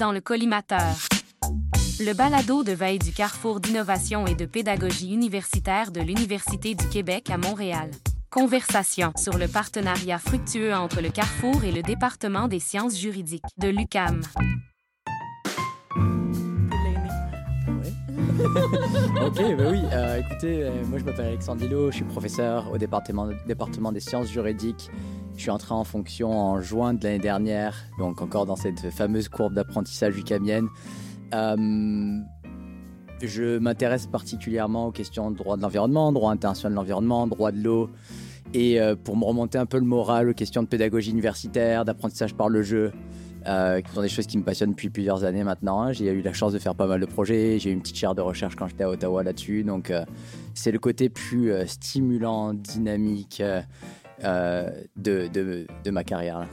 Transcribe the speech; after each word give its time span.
dans 0.00 0.12
le 0.12 0.22
collimateur. 0.22 0.96
Le 2.00 2.14
balado 2.14 2.64
de 2.64 2.72
veille 2.72 2.98
du 2.98 3.12
Carrefour 3.12 3.60
d'innovation 3.60 4.26
et 4.26 4.34
de 4.34 4.46
pédagogie 4.46 5.12
universitaire 5.12 5.92
de 5.92 6.00
l'Université 6.00 6.74
du 6.74 6.88
Québec 6.88 7.28
à 7.28 7.36
Montréal. 7.36 7.90
Conversation 8.30 9.12
sur 9.18 9.36
le 9.36 9.46
partenariat 9.46 10.18
fructueux 10.18 10.72
entre 10.72 11.02
le 11.02 11.10
Carrefour 11.10 11.64
et 11.64 11.72
le 11.72 11.82
département 11.82 12.48
des 12.48 12.60
sciences 12.60 12.98
juridiques 12.98 13.42
de 13.58 13.68
l'UCAM. 13.68 14.22
ok, 18.40 19.56
bah 19.58 19.64
oui. 19.70 19.80
Euh, 19.92 20.20
écoutez, 20.20 20.62
euh, 20.62 20.82
moi 20.86 20.98
je 20.98 21.04
m'appelle 21.04 21.26
Alexandre 21.26 21.60
Dilo, 21.60 21.90
je 21.90 21.96
suis 21.96 22.04
professeur 22.04 22.72
au 22.72 22.78
département, 22.78 23.28
département 23.46 23.92
des 23.92 24.00
sciences 24.00 24.30
juridiques. 24.30 24.90
Je 25.36 25.42
suis 25.42 25.50
entré 25.50 25.74
en 25.74 25.84
fonction 25.84 26.30
en 26.32 26.60
juin 26.60 26.94
de 26.94 27.02
l'année 27.04 27.18
dernière, 27.18 27.76
donc 27.98 28.20
encore 28.20 28.46
dans 28.46 28.56
cette 28.56 28.90
fameuse 28.90 29.28
courbe 29.28 29.54
d'apprentissage 29.54 30.16
ucamienne. 30.18 30.68
Euh, 31.32 32.20
je 33.22 33.58
m'intéresse 33.58 34.06
particulièrement 34.06 34.86
aux 34.86 34.92
questions 34.92 35.30
de 35.30 35.36
droit 35.36 35.56
de 35.56 35.62
l'environnement, 35.62 36.12
droit 36.12 36.32
international 36.32 36.72
de 36.72 36.76
l'environnement, 36.76 37.26
droit 37.26 37.52
de 37.52 37.62
l'eau. 37.62 37.90
Et 38.54 38.80
euh, 38.80 38.96
pour 38.96 39.16
me 39.16 39.24
remonter 39.24 39.58
un 39.58 39.66
peu 39.66 39.78
le 39.78 39.84
moral 39.84 40.28
aux 40.28 40.34
questions 40.34 40.62
de 40.62 40.68
pédagogie 40.68 41.10
universitaire, 41.10 41.84
d'apprentissage 41.84 42.34
par 42.34 42.48
le 42.48 42.62
jeu, 42.62 42.92
euh, 43.46 43.80
qui 43.80 43.92
sont 43.92 44.02
des 44.02 44.08
choses 44.08 44.26
qui 44.26 44.38
me 44.38 44.42
passionnent 44.42 44.70
depuis 44.70 44.90
plusieurs 44.90 45.24
années 45.24 45.44
maintenant. 45.44 45.82
Hein. 45.82 45.92
J'ai 45.92 46.06
eu 46.06 46.22
la 46.22 46.32
chance 46.32 46.52
de 46.52 46.58
faire 46.58 46.74
pas 46.74 46.86
mal 46.86 47.00
de 47.00 47.06
projets. 47.06 47.58
J'ai 47.58 47.70
eu 47.70 47.72
une 47.72 47.80
petite 47.80 47.96
chaire 47.96 48.14
de 48.14 48.20
recherche 48.20 48.56
quand 48.56 48.66
j'étais 48.66 48.84
à 48.84 48.90
Ottawa 48.90 49.22
là-dessus. 49.22 49.62
Donc, 49.62 49.90
euh, 49.90 50.04
c'est 50.54 50.72
le 50.72 50.78
côté 50.78 51.08
plus 51.08 51.52
stimulant, 51.66 52.54
dynamique 52.54 53.42
de, 54.22 55.28
de, 55.28 55.66
de, 55.84 55.90
ma 55.90 56.04
carrière. 56.04 56.46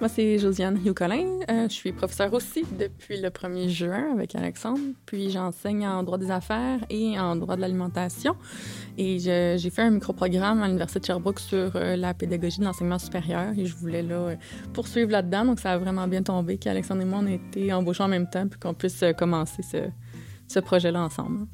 Moi, 0.00 0.08
c'est 0.08 0.38
Josiane 0.38 0.78
Hugh-Collin. 0.86 1.40
Euh, 1.50 1.68
je 1.68 1.74
suis 1.74 1.90
professeure 1.90 2.32
aussi 2.32 2.64
depuis 2.78 3.20
le 3.20 3.30
1er 3.30 3.68
juin 3.68 4.12
avec 4.12 4.36
Alexandre. 4.36 4.78
Puis 5.06 5.30
j'enseigne 5.30 5.88
en 5.88 6.04
droit 6.04 6.18
des 6.18 6.30
affaires 6.30 6.78
et 6.88 7.18
en 7.18 7.34
droit 7.34 7.56
de 7.56 7.62
l'alimentation. 7.62 8.36
Et 8.96 9.18
j'ai 9.18 9.70
fait 9.70 9.82
un 9.82 9.90
micro-programme 9.90 10.62
à 10.62 10.66
l'Université 10.66 11.00
de 11.00 11.04
Sherbrooke 11.06 11.40
sur 11.40 11.74
euh, 11.74 11.96
la 11.96 12.14
pédagogie 12.14 12.60
de 12.60 12.64
l'enseignement 12.64 13.00
supérieur. 13.00 13.52
Et 13.58 13.66
je 13.66 13.74
voulais 13.74 14.02
là, 14.02 14.14
euh, 14.14 14.36
poursuivre 14.72 15.10
là-dedans. 15.10 15.46
Donc 15.46 15.58
ça 15.58 15.72
a 15.72 15.78
vraiment 15.78 16.06
bien 16.06 16.22
tombé 16.22 16.58
qu'Alexandre 16.58 17.02
et 17.02 17.04
moi, 17.04 17.18
on 17.20 17.26
a 17.26 17.32
été 17.32 17.72
embauchés 17.72 18.04
en 18.04 18.08
même 18.08 18.30
temps 18.30 18.46
puis 18.46 18.60
qu'on 18.60 18.74
puisse 18.74 19.02
commencer 19.18 19.64
ce, 19.64 19.78
ce 20.46 20.60
projet-là 20.60 21.02
ensemble. 21.02 21.48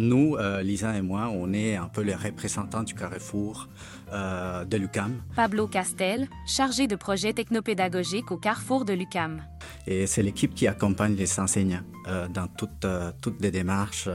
Nous, 0.00 0.36
Lisa 0.62 0.96
et 0.96 1.02
moi, 1.02 1.30
on 1.32 1.52
est 1.52 1.76
un 1.76 1.88
peu 1.88 2.00
les 2.00 2.14
représentants 2.14 2.82
du 2.82 2.94
Carrefour 2.94 3.68
euh, 4.12 4.64
de 4.64 4.76
l'UCAM. 4.76 5.22
Pablo 5.36 5.68
Castel, 5.68 6.26
chargé 6.44 6.88
de 6.88 6.96
projet 6.96 7.32
technopédagogique 7.32 8.32
au 8.32 8.36
carrefour 8.36 8.84
de 8.84 8.92
l'UCAM. 8.92 9.40
Et 9.86 10.08
c'est 10.08 10.24
l'équipe 10.24 10.52
qui 10.52 10.66
accompagne 10.66 11.14
les 11.14 11.38
enseignants 11.38 11.82
euh, 12.08 12.26
dans 12.26 12.48
toutes, 12.48 12.84
euh, 12.84 13.12
toutes 13.20 13.40
les 13.40 13.52
démarches 13.52 14.08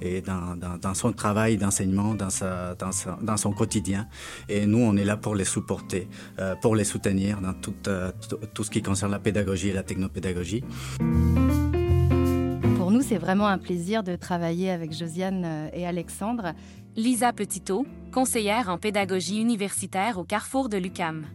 et 0.00 0.20
dans, 0.20 0.56
dans, 0.56 0.94
son 0.94 1.12
travail 1.12 1.56
d'enseignement, 1.56 2.14
dans, 2.14 2.30
sa, 2.30 2.76
dans, 2.76 2.90
dans, 3.20 3.36
son 3.36 3.52
quotidien. 3.52 4.06
Et 4.48 4.64
nous, 4.64 4.78
on 4.78 4.96
est 4.96 5.04
là 5.04 5.16
pour 5.16 5.34
les 5.34 5.44
supporter, 5.44 6.08
pour 6.60 6.76
les 6.76 6.84
soutenir 6.84 7.40
dans 7.40 7.54
tout, 7.54 7.74
tout 8.54 8.62
ce 8.62 8.70
qui 8.70 8.80
concerne 8.80 9.10
la 9.10 9.18
pédagogie 9.18 9.70
et 9.70 9.72
la 9.72 9.82
technopédagogie. 9.82 10.62
Nous, 13.02 13.08
c'est 13.08 13.18
vraiment 13.18 13.48
un 13.48 13.58
plaisir 13.58 14.04
de 14.04 14.14
travailler 14.14 14.70
avec 14.70 14.92
Josiane 14.92 15.68
et 15.72 15.84
Alexandre. 15.88 16.52
Lisa 16.94 17.32
Petitot, 17.32 17.84
conseillère 18.12 18.68
en 18.68 18.78
pédagogie 18.78 19.40
universitaire 19.40 20.18
au 20.18 20.24
carrefour 20.24 20.68
de 20.68 20.76
l'UCAM. 20.76 21.26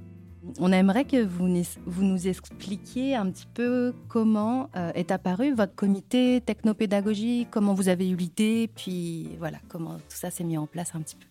On 0.59 0.71
aimerait 0.71 1.03
que 1.03 1.21
vous, 1.21 1.61
vous, 1.85 2.03
nous 2.03 2.29
expliquiez 2.29 3.17
un 3.17 3.29
petit 3.31 3.47
peu 3.53 3.93
comment 4.07 4.69
euh, 4.77 4.93
est 4.93 5.11
apparu 5.11 5.53
votre 5.53 5.75
comité 5.75 6.39
technopédagogie, 6.39 7.47
comment 7.51 7.73
vous 7.73 7.89
avez 7.89 8.09
eu 8.09 8.15
l'idée, 8.15 8.69
puis 8.73 9.35
voilà, 9.37 9.57
comment 9.67 9.95
tout 9.95 10.15
ça 10.15 10.29
s'est 10.29 10.45
mis 10.45 10.57
en 10.57 10.67
place 10.67 10.95
un 10.95 11.01
petit 11.01 11.17
peu. 11.17 11.27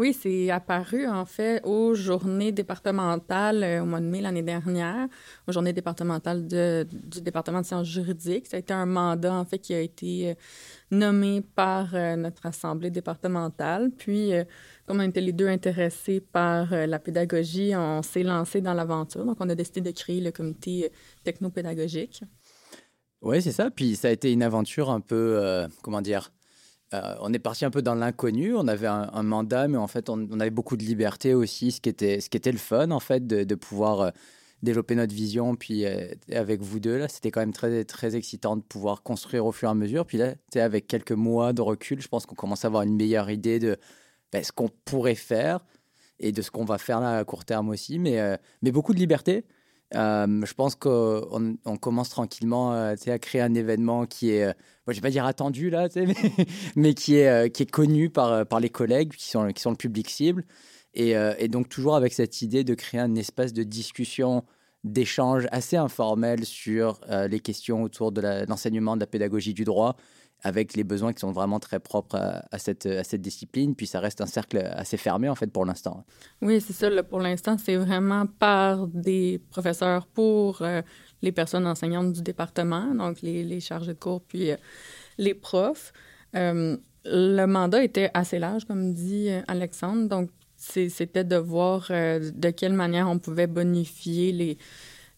Oui, 0.00 0.14
c'est 0.14 0.48
apparu 0.48 1.06
en 1.06 1.26
fait 1.26 1.60
aux 1.62 1.94
journées 1.94 2.52
départementales 2.52 3.62
euh, 3.62 3.82
au 3.82 3.84
mois 3.84 4.00
de 4.00 4.06
mai 4.06 4.22
l'année 4.22 4.42
dernière, 4.42 5.08
aux 5.46 5.52
journées 5.52 5.74
départementales 5.74 6.46
du 6.46 7.20
département 7.20 7.60
de 7.60 7.66
sciences 7.66 7.86
juridiques. 7.86 8.46
Ça 8.46 8.56
a 8.56 8.60
été 8.60 8.72
un 8.72 8.86
mandat 8.86 9.34
en 9.34 9.44
fait 9.44 9.58
qui 9.58 9.74
a 9.74 9.80
été 9.80 10.30
euh, 10.30 10.34
nommé 10.90 11.42
par 11.42 11.94
euh, 11.94 12.16
notre 12.16 12.46
assemblée 12.46 12.90
départementale. 12.90 13.90
Puis, 13.90 14.32
comme 14.86 15.00
on 15.00 15.06
était 15.06 15.20
les 15.20 15.34
deux 15.34 15.48
intéressés 15.48 16.20
par 16.20 16.70
la 16.70 16.98
pédagogie, 16.98 17.72
on 17.76 18.00
s'est 18.00 18.22
lancé 18.22 18.62
dans 18.62 18.72
l'aventure. 18.72 19.26
Donc, 19.26 19.36
on 19.40 19.50
a 19.50 19.54
décidé 19.54 19.82
de 19.82 19.90
créer 19.90 20.22
le 20.22 20.30
comité 20.30 20.90
technopédagogique. 21.24 22.24
Oui, 23.20 23.42
c'est 23.42 23.52
ça. 23.52 23.70
Puis 23.70 23.96
ça 23.96 24.08
a 24.08 24.12
été 24.12 24.32
une 24.32 24.42
aventure 24.42 24.88
un 24.88 25.00
peu, 25.00 25.68
comment 25.82 26.00
dire, 26.00 26.32
euh, 26.92 27.14
on 27.20 27.32
est 27.32 27.38
parti 27.38 27.64
un 27.64 27.70
peu 27.70 27.82
dans 27.82 27.94
l'inconnu. 27.94 28.54
On 28.54 28.66
avait 28.66 28.86
un, 28.86 29.22
mandat, 29.22 29.68
mais 29.68 29.76
en 29.76 29.86
fait, 29.86 30.08
on, 30.08 30.40
avait 30.40 30.50
beaucoup 30.50 30.76
de 30.76 30.82
liberté 30.82 31.34
aussi, 31.34 31.72
ce 31.72 31.80
qui 31.80 31.88
était, 31.88 32.20
ce 32.20 32.28
qui 32.28 32.36
était 32.36 32.52
le 32.52 32.58
fun, 32.58 32.90
en 32.90 33.00
fait, 33.00 33.26
de, 33.26 33.54
pouvoir 33.54 34.00
euh, 34.00 34.10
développer 34.62 34.96
notre 34.96 35.14
vision. 35.14 35.54
Puis 35.54 35.86
euh, 35.86 36.08
avec 36.32 36.60
vous 36.60 36.80
deux, 36.80 36.98
là, 36.98 37.08
c'était 37.08 37.30
quand 37.30 37.40
même 37.40 37.52
très, 37.52 37.84
très 37.84 38.16
excitant 38.16 38.56
de 38.56 38.62
pouvoir 38.62 39.02
construire 39.02 39.46
au 39.46 39.52
fur 39.52 39.68
et 39.68 39.72
à 39.72 39.74
mesure. 39.74 40.04
Puis 40.04 40.18
là, 40.18 40.34
avec 40.56 40.88
quelques 40.88 41.12
mois 41.12 41.52
de 41.52 41.62
recul, 41.62 42.00
je 42.00 42.08
pense 42.08 42.26
qu'on 42.26 42.34
commence 42.34 42.64
à 42.64 42.68
avoir 42.68 42.82
une 42.82 42.96
meilleure 42.96 43.30
idée 43.30 43.60
de 43.60 43.76
ben, 44.32 44.42
ce 44.42 44.52
qu'on 44.52 44.68
pourrait 44.84 45.14
faire 45.14 45.64
et 46.18 46.32
de 46.32 46.42
ce 46.42 46.50
qu'on 46.50 46.64
va 46.64 46.78
faire 46.78 47.00
là 47.00 47.18
à 47.18 47.24
court 47.24 47.44
terme 47.44 47.68
aussi. 47.68 47.98
Mais, 47.98 48.20
mais 48.62 48.72
beaucoup 48.72 48.94
de 48.94 48.98
liberté. 48.98 49.44
Euh, 49.96 50.44
je 50.44 50.54
pense 50.54 50.76
qu'on 50.76 51.56
on 51.64 51.76
commence 51.76 52.10
tranquillement 52.10 52.74
euh, 52.74 52.94
à 53.06 53.18
créer 53.18 53.40
un 53.40 53.54
événement 53.54 54.06
qui 54.06 54.30
est, 54.30 54.44
euh, 54.44 54.52
moi, 54.86 54.92
je 54.92 54.94
vais 54.94 55.00
pas 55.00 55.10
dire 55.10 55.24
attendu 55.24 55.68
là, 55.68 55.88
mais, 56.76 56.94
qui, 56.94 57.16
est, 57.16 57.50
qui 57.50 57.64
est 57.64 57.70
connu 57.70 58.10
par, 58.10 58.46
par 58.46 58.60
les 58.60 58.70
collègues 58.70 59.12
qui 59.12 59.28
sont, 59.28 59.48
qui 59.48 59.60
sont 59.60 59.70
le 59.70 59.76
public 59.76 60.08
cible. 60.08 60.44
Et 60.92 61.14
donc, 61.46 61.68
toujours 61.68 61.94
avec 61.94 62.12
cette 62.12 62.42
idée 62.42 62.64
de 62.64 62.74
créer 62.74 63.00
un 63.00 63.14
espace 63.14 63.52
de 63.52 63.62
discussion, 63.62 64.44
d'échange 64.82 65.46
assez 65.52 65.76
informel 65.76 66.44
sur 66.44 67.00
les 67.28 67.38
questions 67.38 67.84
autour 67.84 68.10
de 68.10 68.44
l'enseignement 68.48 68.96
de 68.96 69.00
la 69.00 69.06
pédagogie 69.06 69.54
du 69.54 69.62
droit 69.62 69.94
avec 70.42 70.74
les 70.74 70.84
besoins 70.84 71.12
qui 71.12 71.20
sont 71.20 71.32
vraiment 71.32 71.60
très 71.60 71.80
propres 71.80 72.16
à, 72.50 72.58
cette, 72.58 73.14
discipline. 73.16 73.74
Puis 73.74 73.86
ça 73.86 74.00
reste 74.00 74.20
un 74.20 74.26
cercle 74.26 74.58
assez 74.58 74.96
fermé, 74.96 75.28
en 75.28 75.34
fait, 75.34 75.48
pour 75.48 75.64
l'instant. 75.64 76.04
Oui, 76.40 76.60
c'est 76.60 76.72
ça. 76.72 76.90
pour 77.02 77.20
l'instant, 77.20 77.56
c'est 77.58 77.76
vraiment 77.76 78.26
par 78.26 78.86
des 78.86 79.40
professeurs 79.50 80.06
pour 80.06 80.62
euh, 80.62 80.82
les 81.22 81.32
personnes 81.32 81.66
enseignantes 81.66 82.12
du 82.12 82.22
département, 82.22 82.94
donc 82.94 83.20
les, 83.22 83.44
les 83.44 83.60
chargés 83.60 83.94
de 83.94 83.98
cours, 83.98 84.22
puis 84.22 84.50
euh, 84.50 84.56
les 85.18 85.34
profs. 85.34 85.92
Euh, 86.34 86.76
le 87.04 87.46
mandat 87.46 87.82
était 87.82 88.10
assez 88.14 88.38
large, 88.38 88.64
comme 88.64 88.92
dit 88.92 89.30
Alexandre. 89.48 90.08
Donc, 90.08 90.30
c'était 90.56 91.24
de 91.24 91.36
voir 91.36 91.86
de 91.88 92.50
quelle 92.50 92.74
manière 92.74 93.08
on 93.08 93.18
pouvait 93.18 93.46
bonifier 93.46 94.30
les 94.32 94.58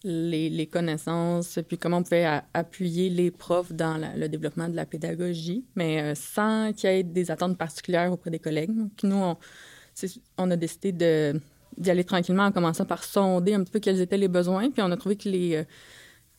les, 0.03 0.67
connaissances, 0.67 1.59
puis 1.67 1.77
comment 1.77 1.97
on 1.97 2.03
pouvait 2.03 2.41
appuyer 2.53 3.09
les 3.09 3.31
profs 3.31 3.71
dans 3.71 4.01
le 4.15 4.27
développement 4.27 4.67
de 4.67 4.75
la 4.75 4.85
pédagogie, 4.85 5.65
mais 5.75 6.01
euh, 6.01 6.15
sans 6.15 6.73
qu'il 6.73 6.89
y 6.89 6.93
ait 6.93 7.03
des 7.03 7.31
attentes 7.31 7.57
particulières 7.57 8.11
auprès 8.11 8.29
des 8.29 8.39
collègues. 8.39 8.75
Donc, 8.75 8.91
nous, 9.03 9.35
on, 10.37 10.51
a 10.51 10.55
décidé 10.55 10.91
d'y 11.77 11.89
aller 11.89 12.03
tranquillement 12.03 12.45
en 12.45 12.51
commençant 12.51 12.85
par 12.85 13.03
sonder 13.03 13.53
un 13.53 13.63
petit 13.63 13.71
peu 13.71 13.79
quels 13.79 14.01
étaient 14.01 14.17
les 14.17 14.27
besoins, 14.27 14.69
puis 14.71 14.81
on 14.81 14.91
a 14.91 14.97
trouvé 14.97 15.15
que 15.15 15.29
euh, 15.29 15.63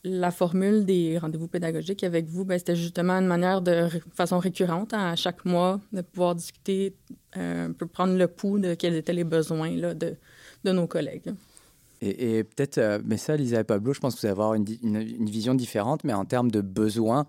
la 0.03 0.29
formule 0.29 0.85
des 0.85 1.17
rendez-vous 1.17 1.47
pédagogiques 1.47 2.03
avec 2.03 2.27
vous, 2.27 2.45
ben, 2.45 2.59
c'était 2.59 2.75
justement 2.75 3.13
une 3.13 3.25
manière 3.25 3.61
de 3.61 3.89
façon 4.13 4.37
récurrente, 4.37 4.93
hein, 4.93 5.11
à 5.11 5.15
chaque 5.15 5.43
mois, 5.43 5.81
de 5.91 6.01
pouvoir 6.01 6.35
discuter, 6.35 6.95
euh, 7.37 7.69
un 7.69 7.71
peu 7.71 7.87
prendre 7.87 8.15
le 8.15 8.27
pouls 8.27 8.59
de 8.59 8.75
quels 8.75 8.93
étaient 8.93 9.13
les 9.13 9.23
besoins 9.23 9.71
de 9.75 10.71
nos 10.71 10.85
collègues. 10.85 11.33
Et, 12.05 12.43
peut-être, 12.43 12.77
euh, 12.77 12.99
mais 13.03 13.17
ça, 13.17 13.35
Lisa 13.35 13.59
et 13.59 13.63
Pablo, 13.63 13.93
je 13.93 13.99
pense 13.99 14.15
que 14.15 14.21
vous 14.21 14.25
allez 14.27 14.31
avoir 14.31 14.53
une, 14.53 14.65
vision 15.25 15.55
différente, 15.55 16.03
mais 16.03 16.13
en 16.13 16.25
termes 16.25 16.51
de 16.51 16.61
besoins, 16.61 17.27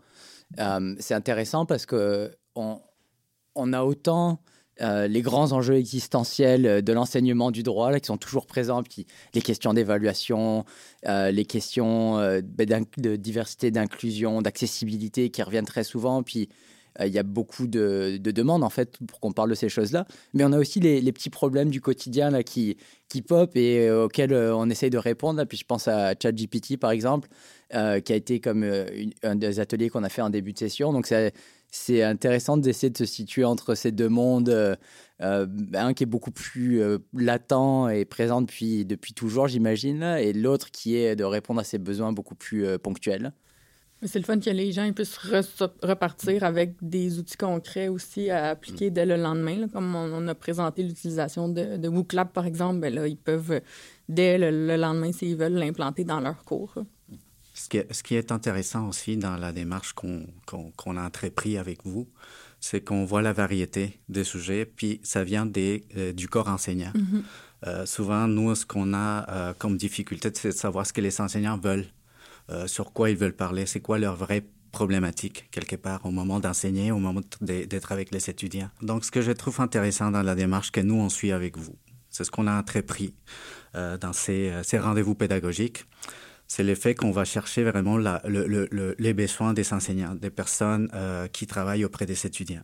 euh, 0.59 0.95
c'est 0.99 1.15
intéressant 1.15 1.67
parce 1.67 1.87
que 1.87 2.31
on, 2.55 3.73
a 3.73 3.83
autant 3.83 4.41
euh, 4.81 5.09
les 5.09 5.23
grands 5.23 5.53
enjeux 5.53 5.77
existentiels 5.77 6.83
de 6.83 6.93
l'enseignement 6.93 7.51
du 7.51 7.63
droit 7.63 7.99
qui 7.99 8.07
sont 8.07 8.19
toujours 8.19 8.47
présents, 8.47 8.83
puis 8.83 9.07
les 9.35 9.43
questions 9.43 9.73
d'évaluation, 9.75 10.65
les 11.05 11.45
questions 11.45 12.17
ben, 12.43 12.85
de 12.99 13.17
diversité, 13.17 13.71
d'inclusion, 13.71 14.43
d'accessibilité 14.43 15.31
qui 15.31 15.43
reviennent 15.43 15.67
très 15.67 15.85
souvent, 15.85 16.23
puis 16.23 16.49
il 17.05 17.13
y 17.13 17.19
a 17.19 17.23
beaucoup 17.23 17.67
de, 17.67 18.19
demandes 18.19 18.65
en 18.65 18.71
fait 18.71 18.99
pour 19.07 19.21
qu'on 19.21 19.33
parle 19.33 19.51
de 19.51 19.55
ces 19.55 19.69
choses-là. 19.69 20.07
Mais 20.35 20.45
on 20.45 20.53
a 20.53 20.59
aussi 20.59 20.81
les, 20.81 21.13
petits 21.13 21.31
problèmes 21.31 21.71
du 21.71 21.81
quotidien 21.81 22.31
là, 22.31 22.43
qui, 22.43 22.77
qui 23.09 23.23
pop 23.23 23.57
et 23.57 23.89
euh, 23.89 24.05
auxquels 24.05 24.33
euh, 24.33 24.55
on 24.57 24.69
essaye 24.71 24.91
de 24.91 24.99
répondre. 24.99 25.45
Puis 25.45 25.59
je 25.59 25.65
pense 25.65 25.89
à 25.89 26.15
ChatGPT 26.21 26.79
par 26.79 26.91
exemple, 26.91 27.29
euh, 27.75 28.01
qui 28.01 28.13
a 28.13 28.17
été 28.17 28.41
comme 28.41 28.65
un 29.23 29.37
des 29.37 29.61
ateliers 29.61 29.89
qu'on 29.89 30.05
a 30.05 30.09
fait 30.09 30.23
en 30.23 30.31
début 30.31 30.53
de 30.53 30.59
session. 30.59 30.93
Donc 30.93 31.07
c'est 31.71 32.03
intéressant 32.03 32.57
d'essayer 32.57 32.91
de 32.91 32.99
se 32.99 33.05
situer 33.05 33.45
entre 33.45 33.75
ces 33.75 33.93
deux 33.93 34.09
mondes. 34.09 34.49
Euh, 34.49 34.77
euh, 35.23 35.47
un 35.75 35.95
qui 35.95 36.03
est 36.03 36.07
beaucoup 36.07 36.31
plus 36.31 36.83
euh, 36.83 36.99
latent 37.15 37.89
et 37.91 38.05
présent 38.05 38.43
depuis, 38.43 38.85
depuis 38.85 39.15
toujours, 39.15 39.49
j'imagine, 39.49 40.03
et 40.03 40.33
l'autre 40.33 40.71
qui 40.71 40.97
est 40.97 41.17
de 41.17 41.25
répondre 41.25 41.61
à 41.61 41.65
ses 41.65 41.79
besoins 41.79 42.13
beaucoup 42.13 42.35
plus 42.35 42.79
ponctuels. 42.79 43.33
C'est 44.03 44.19
le 44.19 44.25
fun 44.25 44.39
que 44.39 44.51
les 44.51 44.73
gens 44.73 44.93
puissent 44.93 45.19
repartir 45.83 46.45
avec 46.45 46.75
des 46.83 47.19
outils 47.19 47.37
concrets 47.37 47.89
aussi 47.89 48.29
à 48.29 48.51
appliquer 48.51 48.91
dès 48.91 49.07
le 49.07 49.17
lendemain. 49.17 49.69
Comme 49.69 49.95
on, 49.95 50.29
a 50.29 50.35
présenté 50.35 50.83
l'utilisation 50.83 51.49
de, 51.49 51.79
de 51.79 51.89
WooClap, 51.89 52.33
par 52.33 52.45
exemple, 52.45 52.81
ben 52.81 52.95
là, 52.95 53.07
ils 53.09 53.17
peuvent, 53.17 53.61
dès 54.09 54.37
le, 54.37 54.77
lendemain, 54.77 55.13
s'ils 55.13 55.37
veulent, 55.37 55.55
l'implanter 55.55 56.05
dans 56.05 56.21
leur 56.21 56.45
cours. 56.45 56.75
Ce 57.55 57.71
qui, 57.71 57.79
est, 57.79 57.91
ce 57.91 58.03
qui 58.03 58.17
est 58.17 58.33
intéressant 58.33 58.87
aussi 58.89 59.17
dans 59.17 59.39
la 59.39 59.51
démarche 59.51 59.95
qu'on 59.95 60.97
a 60.97 61.03
entrepris 61.03 61.57
avec 61.57 61.79
vous, 61.87 62.07
c'est 62.61 62.83
qu'on 62.83 63.07
voit 63.07 63.23
la 63.23 63.33
variété 63.33 63.99
des 64.11 64.25
sujets, 64.25 64.67
puis 64.67 65.01
ça 65.05 65.25
vient 65.25 65.47
des, 65.47 65.85
euh, 65.97 66.13
du 66.13 66.29
corps 66.29 66.49
enseignant. 66.49 66.93
Mm-hmm. 66.95 67.23
Euh, 67.67 67.87
souvent, 67.87 68.29
nous, 68.29 68.55
ce 68.55 68.67
qu'on 68.67 68.93
a 68.93 69.31
euh, 69.31 69.55
comme 69.59 69.77
difficulté, 69.77 70.31
c'est 70.35 70.49
de 70.49 70.55
savoir 70.55 70.87
ce 70.87 70.93
que 70.93 71.01
les 71.01 71.21
enseignants 71.21 71.59
veulent, 71.59 71.87
sur 72.67 72.93
quoi 72.93 73.11
ils 73.11 73.17
veulent 73.17 73.37
parler, 73.37 73.67
c'est 73.67 73.81
quoi 73.81 73.99
leur 73.99 74.17
vraie 74.17 74.45
problématique, 74.73 75.49
quelque 75.51 75.77
part, 75.77 76.05
au 76.05 76.11
moment 76.11 76.39
d'enseigner, 76.39 76.93
au 76.93 76.99
moment 76.99 77.21
d'être 77.41 77.93
avec 77.93 78.13
les 78.13 78.31
étudiants. 78.31 78.71
Donc, 78.83 79.05
ce 79.05 79.11
que 79.11 79.23
je 79.23 79.33
trouve 79.33 79.61
intéressant 79.61 80.11
dans 80.11 80.23
la 80.23 80.35
démarche 80.35 80.71
que 80.71 80.81
nous, 80.81 80.97
on 80.97 81.09
suit 81.09 81.33
avec 81.33 81.57
vous, 81.57 81.77
c'est 82.11 82.25
ce 82.25 82.31
qu'on 82.31 82.47
a 82.47 82.57
entrepris 82.57 83.15
dans 83.75 84.13
ces, 84.13 84.53
ces 84.63 84.79
rendez-vous 84.79 85.15
pédagogiques 85.15 85.87
c'est 86.49 86.63
le 86.63 86.75
fait 86.75 86.95
qu'on 86.95 87.11
va 87.11 87.25
chercher 87.25 87.65
vraiment 87.65 87.99
les 87.99 89.15
besoins 89.15 89.53
des 89.53 89.73
enseignants, 89.73 90.15
des 90.15 90.31
personnes 90.31 90.89
euh, 90.95 91.27
qui 91.29 91.47
travaillent 91.47 91.85
auprès 91.85 92.07
des 92.07 92.27
étudiants. 92.27 92.63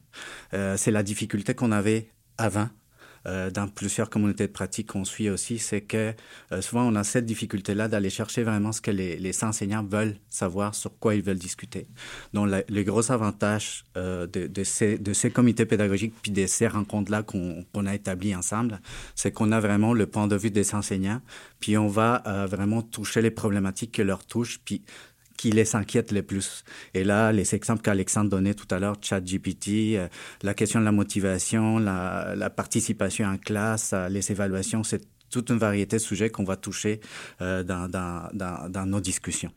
Euh, 0.55 0.77
c'est 0.77 0.91
la 0.91 1.03
difficulté 1.03 1.55
qu'on 1.55 1.73
avait 1.73 2.11
avant 2.39 2.69
euh, 2.69 2.82
dans 3.25 3.69
plusieurs 3.69 4.11
communautés 4.11 4.47
de 4.47 4.53
pratique 4.53 4.89
qu'on 4.89 5.05
suit 5.05 5.31
aussi, 5.31 5.59
c'est 5.59 5.81
que 5.81 6.13
euh, 6.53 6.61
souvent 6.61 6.85
on 6.85 6.95
a 6.97 7.05
cette 7.05 7.27
difficulté-là 7.27 7.89
d'aller 7.89 8.11
chercher 8.11 8.43
vraiment 8.43 8.73
ce 8.73 8.81
que 8.81 8.91
les, 8.91 9.17
les, 9.17 9.45
enseignants 9.45 9.85
veulent 9.85 10.17
savoir, 10.29 10.75
sur 10.75 10.99
quoi 10.99 11.15
ils 11.15 11.23
veulent 11.23 11.39
discuter. 11.39 11.87
Donc 12.33 12.49
la, 12.49 12.63
le 12.69 12.83
gros 12.83 13.11
avantage 13.11 13.85
euh, 13.97 14.27
de, 14.27 14.47
de, 14.47 14.65
ces, 14.65 14.99
de 14.99 15.13
ces 15.13 15.31
comités 15.31 15.67
pédagogiques 15.67 16.15
puis 16.23 16.33
de 16.33 16.47
ces 16.47 16.69
rencontres-là 16.69 17.23
qu'on 17.23 17.87
a 17.87 17.95
établies 17.95 18.35
ensemble, 18.35 18.81
c'est 19.15 19.33
qu'on 19.33 19.53
a 19.53 19.61
vraiment 19.61 19.95
le 19.95 20.07
point 20.07 20.27
de 20.27 20.37
vue 20.37 20.51
des 20.51 20.75
enseignants, 20.75 21.21
puis 21.61 21.77
on 21.79 21.89
va 21.89 22.23
euh, 22.27 22.47
vraiment 22.47 22.83
toucher 22.83 23.23
les 23.23 23.31
problématiques 23.31 23.93
qui 23.93 24.05
leur 24.05 24.25
touchent, 24.25 24.61
puis 24.65 24.83
qui 25.43 25.51
les 25.51 25.75
inquiète 25.75 26.13
le 26.13 26.23
plus. 26.23 26.63
Et 26.95 27.03
là, 27.03 27.33
les 27.33 27.57
exemples 27.57 27.83
qu'Alexandre 27.83 28.31
donnait 28.31 28.55
tout 28.55 28.73
à 28.73 28.79
l'heure, 28.79 28.95
ChatGPT, 29.03 29.97
euh, 29.97 30.07
la 30.45 30.55
question 30.55 30.79
de 30.79 30.85
la 30.85 30.93
motivation, 30.93 31.81
la, 31.81 32.49
participation 32.49 33.27
en 33.27 33.39
classe, 33.39 33.93
euh, 33.93 34.09
les 34.09 34.31
évaluations, 34.31 34.85
c'est 34.85 35.03
toute 35.31 35.51
une 35.51 35.59
variété 35.59 35.97
de 35.97 36.01
sujets 36.01 36.31
qu'on 36.31 36.45
va 36.45 36.55
toucher 36.55 37.01
euh, 37.41 37.65
dans, 37.65 37.89
dans, 37.91 38.87
nos 38.87 39.01
discussions. 39.01 39.51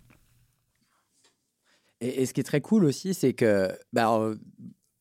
Et, 2.01 2.25
ce 2.25 2.33
qui 2.33 2.39
est 2.39 2.45
très 2.45 2.61
cool 2.61 2.85
aussi, 2.85 3.13
c'est 3.13 3.33
que 3.33 3.71
bah, 3.93 4.33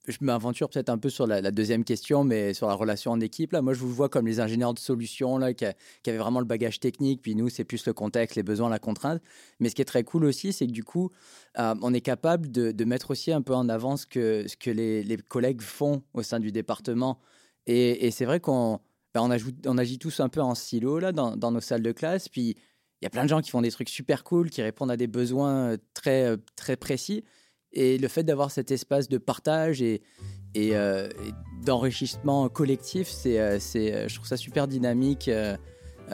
je 0.07 0.19
m'aventure 0.21 0.69
peut-être 0.69 0.89
un 0.89 0.99
peu 0.99 1.09
sur 1.09 1.27
la, 1.27 1.51
deuxième 1.51 1.85
question, 1.85 2.25
mais 2.25 2.55
sur 2.55 2.67
la 2.67 2.75
relation 2.75 3.13
en 3.13 3.21
équipe. 3.21 3.53
Là, 3.53 3.63
moi, 3.63 3.75
je 3.75 3.81
vous 3.81 3.93
vois 3.93 4.09
comme 4.09 4.27
les 4.27 4.41
ingénieurs 4.41 4.75
de 4.75 4.79
solutions 4.79 5.39
là, 5.39 5.55
qui, 5.55 5.65
avaient 5.65 6.19
vraiment 6.19 6.41
le 6.41 6.47
bagage 6.47 6.81
technique. 6.81 7.23
Puis 7.23 7.35
nous, 7.35 7.49
c'est 7.49 7.65
plus 7.65 7.87
le 7.87 7.93
contexte, 7.93 8.37
les 8.37 8.43
besoins, 8.43 8.69
la 8.69 8.79
contrainte. 8.79 9.23
Mais 9.61 9.69
ce 9.69 9.75
qui 9.75 9.83
est 9.83 9.87
très 9.87 10.05
cool 10.05 10.25
aussi, 10.25 10.53
c'est 10.53 10.67
que 10.67 10.73
du 10.73 10.85
coup, 10.85 11.11
euh, 11.59 11.75
on 11.83 11.95
est 11.95 12.01
capable 12.01 12.51
de, 12.51 12.85
mettre 12.85 13.11
aussi 13.11 13.33
un 13.33 13.41
peu 13.41 13.55
en 13.55 13.69
avant 13.69 13.97
ce 13.97 14.07
que, 14.07 14.47
les, 14.67 15.17
collègues 15.29 15.63
font 15.63 16.03
au 16.13 16.23
sein 16.23 16.41
du 16.41 16.53
département. 16.53 17.19
Et, 17.67 18.11
c'est 18.11 18.27
vrai 18.27 18.41
qu'on 18.41 18.81
ben, 19.15 19.23
on, 19.67 19.79
agit 19.79 19.99
tous 19.99 20.21
un 20.21 20.29
peu 20.29 20.41
en 20.41 20.55
silo 20.55 20.99
là, 20.99 21.13
dans, 21.13 21.37
dans 21.37 21.51
nos 21.51 21.61
salles 21.61 21.83
de 21.83 21.93
classe. 21.93 22.29
Puis 22.29 22.57
il 23.05 23.05
y 23.05 23.09
a 23.09 23.11
plein 23.11 23.25
de 23.25 23.29
gens 23.29 23.43
qui 23.43 23.51
font 23.51 23.61
des 23.61 23.71
trucs 23.71 23.91
super 23.91 24.25
cool, 24.25 24.49
qui 24.49 24.63
répondent 24.63 24.91
à 24.91 24.97
des 24.97 25.07
besoins 25.07 25.73
euh, 25.73 25.77
très, 25.93 26.25
euh, 26.25 26.37
très 26.57 26.75
précis. 26.77 27.23
Et 27.75 27.99
le 27.99 28.09
fait 28.09 28.23
d'avoir 28.23 28.51
cet 28.53 28.71
espace 28.71 29.09
de 29.09 29.19
partage 29.19 29.83
et, 29.83 30.01
euh, 30.57 31.09
d'enrichissement 31.65 32.49
collectif, 32.49 33.09
c'est, 33.09 33.41
euh, 33.41 33.59
c'est, 33.59 33.93
euh, 33.93 34.09
je 34.09 34.15
trouve 34.15 34.29
ça 34.29 34.37
super 34.37 34.69
dynamique 34.69 35.29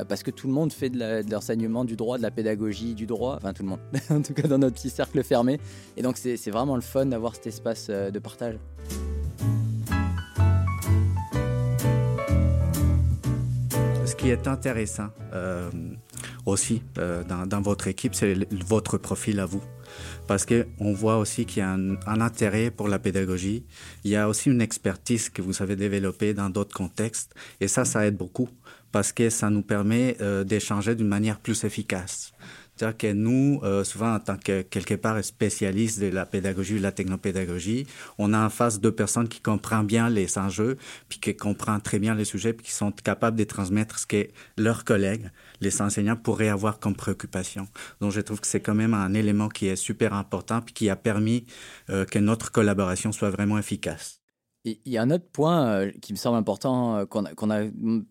parce 0.09 0.23
que 0.23 0.31
tout 0.31 0.47
le 0.47 0.53
monde 0.53 0.73
fait 0.73 0.89
de, 0.89 1.31
l'enseignement 1.31 1.85
du 1.85 1.97
droit, 1.97 2.17
de 2.17 2.23
la 2.23 2.31
pédagogie 2.31 2.95
du 2.95 3.07
droit, 3.07 3.37
enfin 3.37 3.53
tout 3.53 3.62
le 3.62 3.69
monde, 3.69 3.81
en 4.11 4.23
tout 4.23 4.33
cas 4.33 4.49
dans 4.49 4.57
notre 4.57 4.77
petit 4.77 4.89
cercle 4.89 5.23
fermé. 5.23 5.61
Et 5.97 6.03
donc 6.03 6.17
c'est, 6.17 6.37
c'est 6.37 6.51
vraiment 6.51 6.77
le 6.77 6.83
fun 6.83 7.07
d'avoir 7.07 7.35
cet 7.35 7.49
espace 7.49 7.89
de 7.91 8.19
partage. 8.19 8.57
Ce 14.07 14.15
qui 14.15 14.31
est 14.31 14.47
intéressant 14.49 15.09
aussi 16.50 16.82
dans, 16.94 17.47
dans, 17.47 17.61
votre 17.61 17.88
équipe, 17.88 18.14
c'est 18.14 18.37
votre 18.67 18.99
profil 18.99 19.41
à 19.41 19.47
vous 19.47 19.62
parce 20.26 20.47
qu'on 20.47 20.93
voit 20.93 21.19
aussi 21.19 21.44
qu'il 21.44 21.58
y 21.58 21.62
a 21.62 21.70
un, 21.70 22.20
intérêt 22.20 22.70
pour 22.70 22.88
la 22.88 22.99
pédagogie. 22.99 23.64
Il 24.05 24.11
y 24.11 24.17
a 24.17 24.29
aussi 24.29 24.50
une 24.50 24.61
expertise 24.61 25.29
que 25.29 25.43
vous 25.43 25.62
avez 25.62 25.76
développée 25.76 26.35
dans 26.35 26.50
d'autres 26.50 26.76
contextes. 26.76 27.35
Et 27.61 27.69
ça, 27.69 27.85
ça 27.85 28.06
aide 28.06 28.17
beaucoup 28.17 28.49
parce 28.93 29.12
que 29.12 29.31
ça 29.31 29.50
nous 29.50 29.62
permet 29.62 30.17
euh, 30.20 30.44
d'échanger 30.44 30.94
d'une 30.94 31.08
manière 31.08 31.41
plus 31.41 31.64
efficace. 31.64 32.32
C'est-à-dire 32.81 32.97
que 32.97 33.12
nous, 33.12 33.61
euh, 33.62 33.85
souvent, 33.85 34.15
en 34.15 34.21
tant 34.21 34.38
que 34.38 34.62
quelque 34.62 34.94
part 34.94 35.23
spécialistes 35.23 36.00
de 36.00 36.06
la 36.06 36.25
pédagogie 36.25 36.77
ou 36.77 36.79
de 36.79 36.82
la 36.82 36.93
technopédagogie, 36.93 37.87
on 38.17 38.32
a 38.32 38.43
en 38.43 38.49
face 38.49 38.81
deux 38.81 38.91
personnes 38.91 39.29
qui 39.29 39.43
comprennent 39.43 39.85
bien 39.85 40.09
les 40.09 40.38
enjeux, 40.38 40.79
puis 41.11 41.21
qui 41.21 41.37
comprennent 41.37 41.82
très 41.82 41.99
bien 41.99 42.15
les 42.15 42.25
sujets, 42.25 42.55
puis 42.55 42.65
qui 42.65 42.73
sont 42.73 42.91
capables 42.91 43.37
de 43.37 43.44
transmettre 43.44 43.99
ce 43.99 44.06
que 44.06 44.29
leurs 44.56 44.87
collègues, 44.87 45.31
les 45.61 45.82
enseignants, 45.82 46.17
pourraient 46.17 46.49
avoir 46.49 46.79
comme 46.79 46.97
préoccupation. 46.97 47.69
Donc, 48.00 48.12
je 48.12 48.23
trouve 48.23 48.41
que 48.41 48.47
c'est 48.47 48.61
quand 48.61 48.75
même 48.75 48.94
un 48.94 49.12
élément 49.12 49.50
qui 49.50 49.67
est 49.67 49.76
super 49.76 50.15
important, 50.15 50.62
puis 50.62 50.73
qui 50.73 50.88
a 50.88 50.97
permis 50.97 51.44
euh, 51.91 52.06
que 52.06 52.19
notre 52.19 52.50
collaboration 52.50 53.12
soit 53.12 53.29
vraiment 53.29 53.59
efficace. 53.59 54.20
Il 54.65 54.79
y 54.85 54.99
a 54.99 55.03
un 55.03 55.11
autre 55.11 55.25
point 55.33 55.69
euh, 55.69 55.91
qui 56.03 56.12
me 56.12 56.19
semble 56.19 56.37
important 56.37 56.99
euh, 56.99 57.05
qu'on 57.07 57.25
a, 57.25 57.65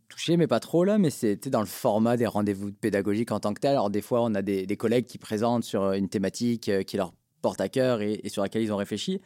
touché, 0.07 0.35
mais 0.35 0.47
pas 0.47 0.59
trop 0.59 0.83
là, 0.83 0.97
mais 0.97 1.11
c'était 1.11 1.51
dans 1.51 1.59
le 1.59 1.67
format 1.67 2.17
des 2.17 2.25
rendez-vous 2.25 2.71
pédagogiques 2.71 3.31
en 3.31 3.39
tant 3.39 3.53
que 3.53 3.59
tel. 3.59 3.71
Alors 3.71 3.91
des 3.91 4.01
fois, 4.01 4.23
on 4.23 4.33
a 4.33 4.41
des, 4.41 4.65
collègues 4.77 5.05
qui 5.05 5.19
présentent 5.19 5.63
sur 5.63 5.91
une 5.91 6.09
thématique 6.09 6.69
euh, 6.69 6.81
qui 6.81 6.97
leur 6.97 7.13
porte 7.43 7.61
à 7.61 7.69
cœur 7.69 8.01
et, 8.01 8.21
sur 8.29 8.41
laquelle 8.41 8.63
ils 8.63 8.73
ont 8.73 8.77
réfléchi. 8.77 9.21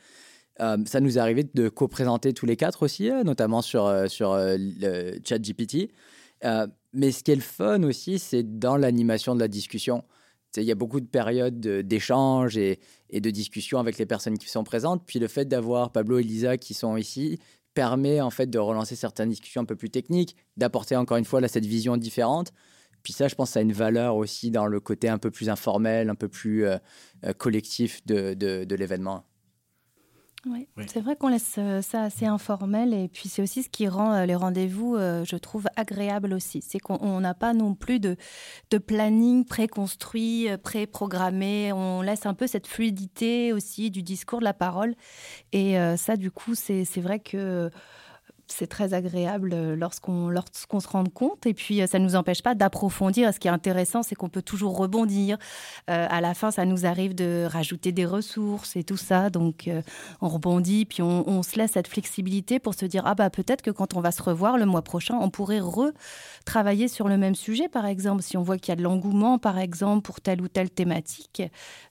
ça 0.60 1.00
nous 1.00 1.18
est 1.18 1.22
arrivé 1.22 1.44
de 1.52 1.70
co-présenter 1.70 2.34
tous 2.34 2.46
les 2.46 2.58
quatre 2.58 2.84
aussi, 2.84 3.10
notamment 3.26 3.64
sur, 3.64 3.92
sur 4.08 4.36
le 4.38 5.20
chat 5.28 5.40
GPT. 5.40 5.90
mais 6.94 7.12
ce 7.12 7.24
qui 7.24 7.32
est 7.32 7.36
le 7.36 7.42
fun 7.42 7.82
aussi, 7.82 8.20
c'est 8.20 8.44
dans 8.60 8.78
l'animation 8.78 9.34
de 9.34 9.40
la 9.40 9.48
discussion. 9.48 10.04
Il 10.58 10.64
y 10.64 10.72
a 10.72 10.76
beaucoup 10.76 11.00
de 11.00 11.06
périodes 11.06 11.60
d'échange 11.60 12.58
et, 12.58 12.80
de 13.12 13.30
discussion 13.30 13.80
avec 13.80 13.98
les 13.98 14.06
personnes 14.06 14.38
qui 14.38 14.50
sont 14.50 14.64
présentes. 14.64 15.04
Puis 15.06 15.20
le 15.20 15.28
fait 15.28 15.46
d'avoir 15.46 15.92
Pablo 15.92 16.20
et 16.20 16.24
Lisa 16.24 16.58
qui 16.58 16.74
sont 16.74 16.98
ici 16.98 17.40
permet 17.74 18.22
en 18.22 18.30
fait 18.30 18.48
de 18.48 18.60
relancer 18.60 18.96
certaines 18.96 19.30
discussions 19.30 19.62
un 19.62 19.66
peu 19.66 19.76
plus 19.76 19.90
techniques, 19.90 20.36
d'apporter 20.58 20.96
encore 20.96 21.18
une 21.18 21.26
fois 21.26 21.42
là, 21.42 21.48
cette 21.48 21.66
vision 21.66 21.98
différente. 21.98 22.52
Puis 23.02 23.14
ça, 23.14 23.28
je 23.28 23.36
pense, 23.36 23.52
ça 23.52 23.60
a 23.60 23.62
une 23.64 23.74
valeur 23.74 24.16
aussi 24.16 24.52
dans 24.52 24.66
le 24.66 24.80
côté 24.80 25.10
un 25.10 25.18
peu 25.18 25.32
plus 25.32 25.50
informel, 25.50 26.10
un 26.10 26.16
peu 26.16 26.30
plus 26.30 26.66
euh, 26.66 26.78
euh, 27.26 27.34
collectif 27.34 28.06
de 28.06 28.76
l'événement. 28.76 29.26
Oui. 30.46 30.68
C'est 30.88 31.00
vrai 31.00 31.16
qu'on 31.16 31.30
laisse 31.30 31.56
euh, 31.58 31.82
ça 31.82 32.04
assez 32.04 32.26
informel 32.26 32.94
et 32.94 33.08
puis 33.08 33.30
c'est 33.30 33.42
aussi 33.42 33.64
ce 33.64 33.70
qui 33.70 33.88
rend 33.88 34.14
euh, 34.14 34.26
les 34.26 34.36
rendez-vous, 34.36 34.96
euh, 34.96 35.24
je 35.24 35.38
trouve, 35.38 35.68
agréables 35.78 36.34
aussi. 36.34 36.62
C'est 36.62 36.80
qu'on 36.80 37.22
n'a 37.22 37.34
pas 37.34 37.54
non 37.54 37.76
plus 37.76 38.00
de, 38.02 38.18
de 38.70 38.78
planning 38.78 39.46
préconstruit, 39.46 40.50
pré-programmé. 40.62 41.72
On 41.72 42.02
laisse 42.02 42.26
un 42.26 42.34
peu 42.34 42.48
cette 42.48 42.68
fluidité 42.68 43.54
aussi 43.54 43.90
du 43.90 44.04
discours, 44.04 44.40
de 44.40 44.44
la 44.44 44.54
parole. 44.54 44.96
Et 45.54 45.76
ça, 45.98 46.18
du 46.18 46.32
coup, 46.32 46.56
c'est 46.56 46.84
vrai 46.98 47.20
que 47.20 47.70
c'est 48.48 48.68
très 48.68 48.94
agréable 48.94 49.52
euh, 49.54 49.76
lorsqu'on 49.76 50.30
lorsqu'on 50.30 50.80
se 50.80 50.88
rend 50.88 51.06
compte. 51.06 51.46
Et 51.46 51.54
puis, 51.54 51.82
euh, 51.82 51.88
ça 51.88 52.00
ne 52.00 52.04
nous 52.04 52.16
empêche 52.16 52.42
pas 52.42 52.56
d'approfondir. 52.56 53.34
Ce 53.34 53.40
qui 53.40 53.48
est 53.48 53.52
intéressant, 53.52 54.04
c'est 54.04 54.16
qu'on 54.16 54.30
peut 54.30 54.42
toujours 54.42 54.78
rebondir. 54.78 55.38
Euh, 55.90 56.08
à 56.10 56.22
la 56.22 56.34
fin, 56.34 56.52
ça 56.52 56.66
nous 56.66 56.86
arrive 56.86 57.16
de 57.16 57.48
rajouter 57.50 57.92
des 57.92 58.06
ressources 58.06 58.76
et 58.76 58.84
tout 58.84 58.98
ça. 58.98 59.30
Donc, 59.30 59.70
on 60.22 60.30
rebondit, 60.30 60.86
puis 60.86 61.02
on, 61.02 61.44
se 61.44 61.58
laisse 61.58 61.72
cette 61.72 61.88
flexibilité 61.88 62.60
pour 62.60 62.74
se 62.74 62.86
dire, 62.86 63.04
ah 63.06 63.16
bah 63.16 63.30
peut-être 63.30 63.62
que 63.62 63.72
quand 63.72 63.96
on 63.96 64.02
va 64.02 64.12
se 64.12 64.22
revoir 64.22 64.58
le 64.58 64.66
mois 64.66 64.82
prochain, 64.82 65.18
on 65.20 65.30
pourrait 65.30 65.60
retravailler 65.60 66.88
sur 66.88 67.08
le 67.08 67.18
même 67.18 67.36
sujet, 67.36 67.68
par 67.70 67.86
exemple, 67.86 68.22
si 68.22 68.38
on 68.38 68.44
voit 68.44 68.58
qu'il 68.58 68.70
y 68.70 68.74
a 68.74 68.76
de 68.76 68.84
l'engouement, 68.84 69.40
par 69.40 69.58
exemple, 69.58 70.04
pour 70.04 70.22
telle 70.22 70.42
ou 70.42 70.48
telle 70.48 70.70
thématique. 70.70 71.42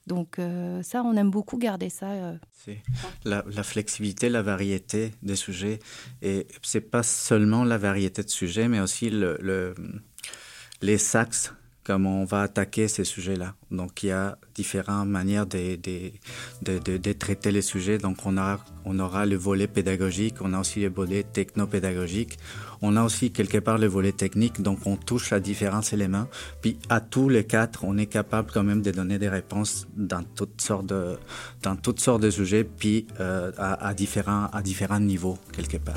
Donc, 0.07 0.37
ça, 0.81 1.03
on 1.03 1.15
aime 1.15 1.31
beaucoup 1.31 1.57
garder 1.57 1.89
ça. 1.89 2.07
La, 3.25 3.43
la, 3.45 3.63
flexibilité, 3.63 4.29
la 4.29 4.41
variété 4.41 5.11
des 5.21 5.35
sujets 5.35 5.79
et 6.21 6.47
c'est 6.61 6.81
pas 6.81 7.03
seulement 7.03 7.63
la 7.63 7.77
variété 7.77 8.23
de 8.23 8.29
sujets, 8.29 8.67
mais 8.67 8.79
aussi 8.79 9.09
le, 9.09 9.75
les 10.81 11.15
axes 11.15 11.53
comment 11.83 12.21
on 12.21 12.25
va 12.25 12.41
attaquer 12.43 12.87
ces 12.87 13.03
sujets-là. 13.03 13.55
Donc 13.71 14.03
il 14.03 14.07
y 14.07 14.11
a 14.11 14.37
différentes 14.55 15.09
manières 15.09 15.45
de, 15.45 15.77
de, 16.61 17.13
traiter 17.13 17.51
les 17.51 17.61
sujets. 17.61 17.97
Donc 17.97 18.25
on, 18.25 18.37
a, 18.37 18.59
on 18.85 18.99
aura 18.99 19.25
le 19.25 19.35
volet 19.35 19.67
pédagogique, 19.67 20.35
on 20.41 20.53
a 20.53 20.59
aussi 20.59 20.81
le 20.81 20.89
volet 20.89 21.23
techno-pédagogique, 21.23 22.37
on 22.81 22.95
a 22.95 23.03
aussi 23.03 23.31
quelque 23.31 23.57
part 23.57 23.77
le 23.77 23.87
volet 23.87 24.11
technique, 24.11 24.61
donc 24.61 24.79
on 24.85 24.95
touche 24.95 25.33
à 25.33 25.39
différents 25.39 25.81
éléments. 25.81 26.27
Puis 26.61 26.77
à 26.89 27.01
tous 27.01 27.29
les 27.29 27.45
quatre, 27.45 27.83
on 27.83 27.97
est 27.97 28.07
capable 28.07 28.51
quand 28.51 28.63
même 28.63 28.81
de 28.81 28.91
donner 28.91 29.19
des 29.19 29.29
réponses 29.29 29.87
dans 29.95 30.23
toutes 30.23 30.61
sortes 30.61 30.85
de, 30.85 31.17
dans 31.61 31.75
toutes 31.75 31.99
sortes 31.99 32.21
de 32.21 32.29
sujets, 32.29 32.63
puis 32.63 33.07
euh, 33.19 33.51
à, 33.57 33.93
différents, 33.93 34.47
à 34.53 34.61
différents 34.61 34.99
niveaux 34.99 35.37
quelque 35.51 35.77
part. 35.77 35.95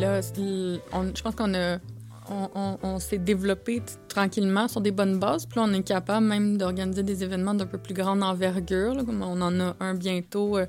Là, 0.00 0.20
je 0.20 1.22
pense 1.22 1.34
qu'on 1.34 1.54
a 1.54 1.78
on, 2.30 2.98
s'est 2.98 3.18
développé 3.18 3.82
tranquillement 4.08 4.68
sur 4.68 4.80
des 4.80 4.90
bonnes 4.90 5.18
bases. 5.18 5.46
Puis 5.46 5.58
là, 5.58 5.66
on 5.68 5.72
est 5.72 5.82
capable 5.82 6.26
même 6.26 6.56
d'organiser 6.58 7.02
des 7.02 7.24
événements 7.24 7.54
d'un 7.54 7.66
peu 7.66 7.78
plus 7.78 7.94
grande 7.94 8.22
envergure. 8.22 8.96
comme 9.04 9.22
on 9.22 9.40
en 9.40 9.60
a 9.60 9.76
un 9.80 9.94
bientôt 9.94 10.58
euh, 10.58 10.66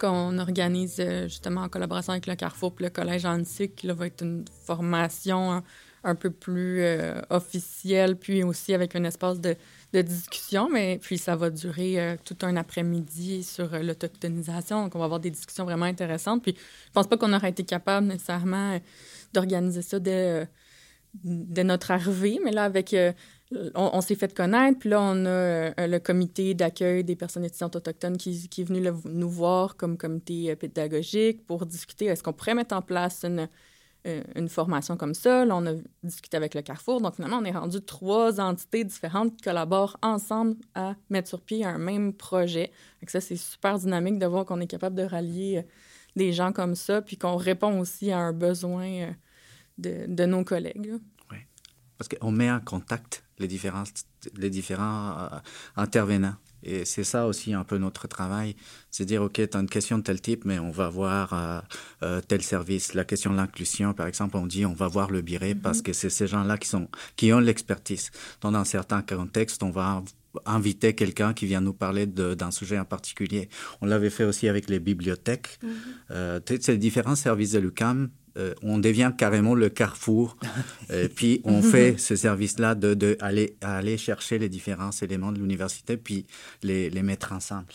qu'on 0.00 0.38
organise 0.38 0.96
euh, 1.00 1.24
justement 1.24 1.62
en 1.62 1.68
collaboration 1.68 2.12
avec 2.12 2.26
le 2.26 2.34
Carrefour 2.34 2.74
puis 2.74 2.84
le 2.84 2.90
Collège 2.90 3.24
Antique. 3.26 3.76
Qui 3.76 3.86
va 3.88 4.06
être 4.06 4.22
une 4.22 4.44
formation 4.64 5.62
un, 6.04 6.14
peu 6.14 6.30
plus 6.30 6.82
euh, 6.82 7.20
officielle, 7.30 8.16
puis 8.16 8.42
aussi 8.42 8.74
avec 8.74 8.96
un 8.96 9.04
espace 9.04 9.40
de, 9.40 9.56
de 9.92 10.02
discussion. 10.02 10.68
Mais 10.70 10.98
puis 11.00 11.18
ça 11.18 11.36
va 11.36 11.50
durer 11.50 12.16
tout 12.24 12.36
un 12.42 12.56
après-midi 12.56 13.42
sur 13.42 13.70
l'autochtonisation. 13.78 14.84
Donc 14.84 14.94
on 14.94 14.98
va 14.98 15.06
avoir 15.06 15.20
des 15.20 15.30
discussions 15.30 15.64
vraiment 15.64 15.86
intéressantes. 15.86 16.42
Puis 16.42 16.54
je 16.56 16.92
pense 16.92 17.06
pas 17.06 17.16
qu'on 17.16 17.32
aurait 17.32 17.50
été 17.50 17.64
capable 17.64 18.06
nécessairement 18.06 18.80
d'organiser 19.32 19.82
ça 19.82 19.98
dès 19.98 21.64
notre 21.64 21.90
arrivée, 21.90 22.40
mais 22.44 22.52
là, 22.52 22.64
avec. 22.64 22.94
Euh, 22.94 23.12
on, 23.74 24.02
s'est 24.02 24.14
fait 24.14 24.34
connaître, 24.34 24.78
puis 24.78 24.90
là, 24.90 25.00
on 25.00 25.24
a 25.24 25.28
euh, 25.28 25.72
le 25.78 25.98
comité 25.98 26.52
d'accueil 26.52 27.02
des 27.02 27.16
personnes 27.16 27.44
étudiantes 27.44 27.76
autochtones 27.76 28.18
qui, 28.18 28.50
est 28.58 28.62
venu 28.62 28.86
nous 29.06 29.30
voir 29.30 29.76
comme 29.76 29.96
comité 29.96 30.50
euh, 30.50 30.54
pédagogique 30.54 31.46
pour 31.46 31.64
discuter 31.64 32.06
est-ce 32.06 32.22
qu'on 32.22 32.34
pourrait 32.34 32.54
mettre 32.54 32.76
en 32.76 32.82
place 32.82 33.24
une, 33.24 33.48
une 34.34 34.48
formation 34.48 34.96
comme 34.96 35.14
ça. 35.14 35.44
Là, 35.44 35.56
on 35.56 35.66
a 35.66 35.74
discuté 36.02 36.36
avec 36.36 36.54
le 36.54 36.62
Carrefour. 36.62 37.00
Donc, 37.00 37.16
finalement, 37.16 37.38
on 37.38 37.44
est 37.44 37.52
rendu 37.52 37.80
trois 37.80 38.40
entités 38.40 38.84
différentes 38.84 39.36
qui 39.36 39.42
collaborent 39.42 39.96
ensemble 40.02 40.56
à 40.74 40.94
mettre 41.10 41.28
sur 41.28 41.40
pied 41.40 41.64
un 41.64 41.78
même 41.78 42.12
projet. 42.12 42.70
Donc, 43.00 43.10
ça, 43.10 43.20
c'est 43.20 43.36
super 43.36 43.78
dynamique 43.78 44.18
de 44.18 44.26
voir 44.26 44.44
qu'on 44.44 44.60
est 44.60 44.66
capable 44.66 44.96
de 44.96 45.02
rallier 45.02 45.64
des 46.16 46.32
gens 46.32 46.52
comme 46.52 46.74
ça, 46.74 47.00
puis 47.00 47.16
qu'on 47.16 47.36
répond 47.36 47.78
aussi 47.80 48.10
à 48.10 48.18
un 48.18 48.32
besoin 48.32 49.14
de, 49.78 50.26
nos 50.26 50.44
collègues. 50.44 50.94
Oui, 51.30 51.38
parce 51.96 52.08
qu'on 52.08 52.30
met 52.30 52.50
en 52.50 52.60
contact 52.60 53.24
les 53.38 53.48
différents, 53.48 53.84
les 54.36 54.50
différents 54.50 55.16
euh, 55.18 55.28
intervenants. 55.76 56.34
Et 56.62 56.84
c'est 56.84 57.04
ça 57.04 57.26
aussi 57.26 57.54
un 57.54 57.64
peu 57.64 57.78
notre 57.78 58.08
travail, 58.08 58.56
c'est 58.90 59.04
dire, 59.04 59.22
OK, 59.22 59.34
tu 59.34 59.56
as 59.56 59.60
une 59.60 59.68
question 59.68 59.98
de 59.98 60.02
tel 60.02 60.20
type, 60.20 60.44
mais 60.44 60.58
on 60.58 60.70
va 60.70 60.88
voir 60.88 61.32
euh, 61.32 61.60
euh, 62.02 62.20
tel 62.20 62.42
service. 62.42 62.94
La 62.94 63.04
question 63.04 63.32
de 63.32 63.36
l'inclusion, 63.36 63.94
par 63.94 64.06
exemple, 64.06 64.36
on 64.36 64.46
dit, 64.46 64.66
on 64.66 64.72
va 64.72 64.88
voir 64.88 65.10
le 65.10 65.20
biré 65.22 65.54
mm-hmm. 65.54 65.60
parce 65.60 65.82
que 65.82 65.92
c'est 65.92 66.10
ces 66.10 66.26
gens-là 66.26 66.58
qui, 66.58 66.68
sont, 66.68 66.88
qui 67.16 67.32
ont 67.32 67.38
l'expertise. 67.40 68.10
Dans 68.40 68.52
un 68.54 68.64
certain 68.64 69.02
contexte, 69.02 69.62
on 69.62 69.70
va 69.70 70.02
inviter 70.44 70.94
quelqu'un 70.94 71.32
qui 71.32 71.46
vient 71.46 71.60
nous 71.60 71.72
parler 71.72 72.06
d'un 72.06 72.50
sujet 72.50 72.78
en 72.78 72.84
particulier. 72.84 73.48
On 73.80 73.86
l'avait 73.86 74.10
fait 74.10 74.24
aussi 74.24 74.48
avec 74.48 74.68
les 74.68 74.78
bibliothèques. 74.78 75.58
Mm-hmm. 76.10 76.60
ces 76.60 76.76
différents 76.76 77.16
services 77.16 77.52
de 77.52 77.60
l'UCAM 77.60 78.10
euh, 78.38 78.54
on 78.62 78.78
devient 78.78 79.12
carrément 79.16 79.54
le 79.54 79.68
carrefour. 79.68 80.36
et 80.92 81.08
puis 81.08 81.40
on 81.44 81.62
fait 81.62 81.98
ce 81.98 82.16
service-là 82.16 82.74
de, 82.74 83.16
aller, 83.20 83.56
aller 83.60 83.96
chercher 83.96 84.38
les 84.38 84.48
différents 84.48 84.90
éléments 84.90 85.32
de 85.32 85.38
l'université, 85.38 85.96
puis 85.96 86.26
les, 86.62 86.90
mettre 87.02 87.32
ensemble. 87.32 87.68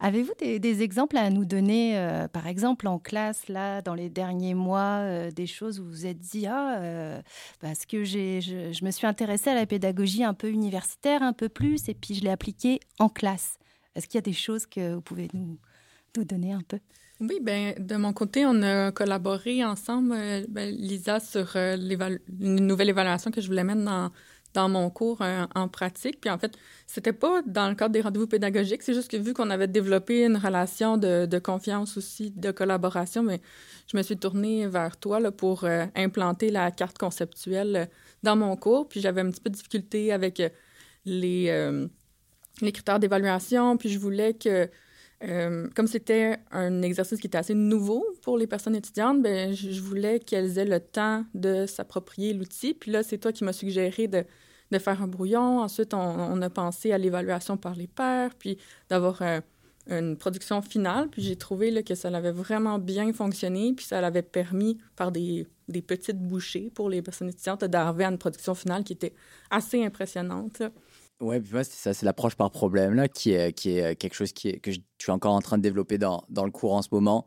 Avez-vous 0.00 0.32
des, 0.38 0.82
exemples 0.82 1.16
à 1.16 1.30
nous 1.30 1.44
donner, 1.44 1.98
euh, 1.98 2.28
par 2.28 2.46
exemple 2.46 2.86
en 2.86 2.98
classe, 2.98 3.48
là, 3.48 3.82
dans 3.82 3.94
les 3.94 4.10
derniers 4.10 4.54
mois, 4.54 5.00
euh, 5.00 5.30
des 5.30 5.46
choses 5.46 5.80
où 5.80 5.84
vous 5.84 5.90
vous 5.90 6.06
êtes 6.06 6.18
dit, 6.18 6.46
ah, 6.46 7.20
parce 7.60 7.86
que 7.86 8.04
je, 8.04 8.40
je, 8.40 8.84
me 8.84 8.90
suis 8.90 9.06
intéressée 9.06 9.50
à 9.50 9.54
la 9.54 9.66
pédagogie 9.66 10.24
un 10.24 10.34
peu 10.34 10.50
universitaire, 10.50 11.22
un 11.22 11.32
peu 11.32 11.48
plus, 11.48 11.88
et 11.88 11.94
puis 11.94 12.14
je 12.14 12.22
l'ai 12.22 12.30
appliquée 12.30 12.80
en 12.98 13.08
classe. 13.08 13.58
Est-ce 13.94 14.06
qu'il 14.08 14.16
y 14.16 14.18
a 14.18 14.22
des 14.22 14.32
choses 14.32 14.66
que 14.66 14.94
vous 14.94 15.00
pouvez 15.00 15.28
nous, 15.32 15.58
donner 16.22 16.52
un 16.52 16.62
peu 16.62 16.78
oui, 17.20 17.38
ben 17.40 17.74
de 17.78 17.96
mon 17.96 18.12
côté, 18.12 18.44
on 18.44 18.60
a 18.62 18.90
collaboré 18.90 19.64
ensemble, 19.64 20.12
euh, 20.14 20.44
ben, 20.48 20.68
Lisa, 20.74 21.20
sur 21.20 21.52
euh, 21.56 21.76
une 22.40 22.66
nouvelle 22.66 22.88
évaluation 22.88 23.30
que 23.30 23.40
je 23.40 23.46
voulais 23.46 23.62
mettre 23.62 23.82
dans, 23.84 24.10
dans 24.52 24.68
mon 24.68 24.90
cours 24.90 25.22
euh, 25.22 25.46
en 25.54 25.68
pratique. 25.68 26.20
Puis 26.20 26.28
en 26.28 26.38
fait, 26.38 26.56
c'était 26.88 27.12
pas 27.12 27.42
dans 27.46 27.68
le 27.68 27.76
cadre 27.76 27.92
des 27.92 28.00
rendez-vous 28.00 28.26
pédagogiques, 28.26 28.82
c'est 28.82 28.94
juste 28.94 29.10
que 29.10 29.16
vu 29.16 29.32
qu'on 29.32 29.50
avait 29.50 29.68
développé 29.68 30.24
une 30.24 30.36
relation 30.36 30.96
de, 30.98 31.26
de, 31.26 31.38
confiance 31.38 31.96
aussi, 31.96 32.32
de 32.32 32.50
collaboration, 32.50 33.22
mais 33.22 33.40
je 33.86 33.96
me 33.96 34.02
suis 34.02 34.16
tournée 34.16 34.66
vers 34.66 34.96
toi 34.96 35.20
là, 35.20 35.30
pour 35.30 35.64
implanter 35.94 36.50
la 36.50 36.72
carte 36.72 36.98
conceptuelle 36.98 37.88
dans 38.24 38.34
mon 38.36 38.56
cours. 38.56 38.88
Puis 38.88 39.00
j'avais 39.00 39.20
un 39.20 39.30
petit 39.30 39.40
peu 39.40 39.50
de 39.50 39.54
difficulté 39.56 40.12
avec 40.12 40.42
les, 41.04 41.80
les 42.60 42.72
critères 42.72 42.98
d'évaluation, 42.98 43.76
puis 43.76 43.88
je 43.88 43.98
voulais 43.98 44.34
que 44.34 44.68
euh, 45.24 45.68
comme 45.74 45.86
c'était 45.86 46.38
un 46.50 46.82
exercice 46.82 47.20
qui 47.20 47.26
était 47.26 47.38
assez 47.38 47.54
nouveau 47.54 48.04
pour 48.22 48.36
les 48.36 48.46
personnes 48.46 48.76
étudiantes, 48.76 49.22
ben, 49.22 49.54
je, 49.54 49.80
voulais 49.80 50.20
qu'elles 50.20 50.58
aient 50.58 50.64
le 50.64 50.80
temps 50.80 51.24
de 51.34 51.66
s'approprier 51.66 52.34
l'outil. 52.34 52.74
Puis 52.74 52.90
là, 52.90 53.02
c'est 53.02 53.18
toi 53.18 53.32
qui 53.32 53.44
m'as 53.44 53.52
suggéré 53.52 54.08
de, 54.08 54.24
faire 54.78 55.02
un 55.02 55.06
brouillon. 55.06 55.60
Ensuite, 55.60 55.94
on, 55.94 56.42
a 56.42 56.50
pensé 56.50 56.92
à 56.92 56.98
l'évaluation 56.98 57.56
par 57.56 57.76
les 57.76 57.86
pairs, 57.86 58.34
puis 58.36 58.58
d'avoir 58.88 59.22
une 59.88 60.16
production 60.16 60.60
finale. 60.62 61.08
Puis 61.08 61.22
j'ai 61.22 61.36
trouvé 61.36 61.84
que 61.84 61.94
ça 61.94 62.08
avait 62.08 62.32
vraiment 62.32 62.78
bien 62.78 63.12
fonctionné, 63.12 63.72
puis 63.74 63.86
ça 63.86 64.00
l'avait 64.00 64.22
permis, 64.22 64.78
par 64.96 65.12
des, 65.12 65.46
des, 65.68 65.80
petites 65.80 66.18
bouchées 66.18 66.72
pour 66.74 66.88
les 66.88 67.02
personnes 67.02 67.28
étudiantes, 67.28 67.64
d'arriver 67.64 68.04
à 68.04 68.08
une 68.08 68.18
production 68.18 68.54
finale 68.54 68.82
qui 68.82 68.94
était 68.94 69.14
assez 69.50 69.84
impressionnante. 69.84 70.62
Ouais, 71.24 71.40
puis 71.40 71.52
moi, 71.54 71.64
c'est 71.64 71.76
ça, 71.76 71.94
c'est 71.94 72.04
l'approche 72.04 72.34
par 72.34 72.50
problème, 72.50 72.92
là, 72.92 73.08
qui 73.08 73.32
est, 73.32 73.54
qui 73.54 73.78
est 73.78 73.96
quelque 73.96 74.12
chose 74.12 74.32
qui 74.32 74.50
est, 74.50 74.60
que 74.60 74.70
je, 74.70 74.80
suis 74.98 75.10
encore 75.10 75.32
en 75.32 75.40
train 75.40 75.56
de 75.56 75.62
développer 75.62 75.96
dans, 75.96 76.22
dans 76.28 76.44
le 76.44 76.50
cours 76.50 76.74
en 76.74 76.82
ce 76.82 76.88
moment. 76.92 77.26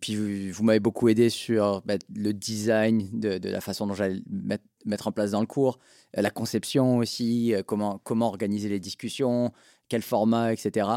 Puis 0.00 0.50
vous, 0.50 0.64
m'avez 0.64 0.80
beaucoup 0.80 1.08
aidé 1.08 1.30
sur 1.30 1.80
bah, 1.86 1.94
le 2.14 2.32
design 2.32 3.08
de, 3.18 3.48
la 3.48 3.60
façon 3.62 3.86
dont 3.86 3.94
j'allais 3.94 4.20
mettre, 4.30 4.64
mettre, 4.84 5.08
en 5.08 5.12
place 5.12 5.30
dans 5.30 5.40
le 5.40 5.46
cours, 5.46 5.78
la 6.14 6.30
conception 6.30 6.98
aussi, 6.98 7.54
euh, 7.54 7.62
comment, 7.62 8.00
comment 8.04 8.28
organiser 8.28 8.68
les 8.68 8.80
discussions, 8.80 9.50
quel 9.88 10.02
format, 10.02 10.52
etc. 10.52 10.88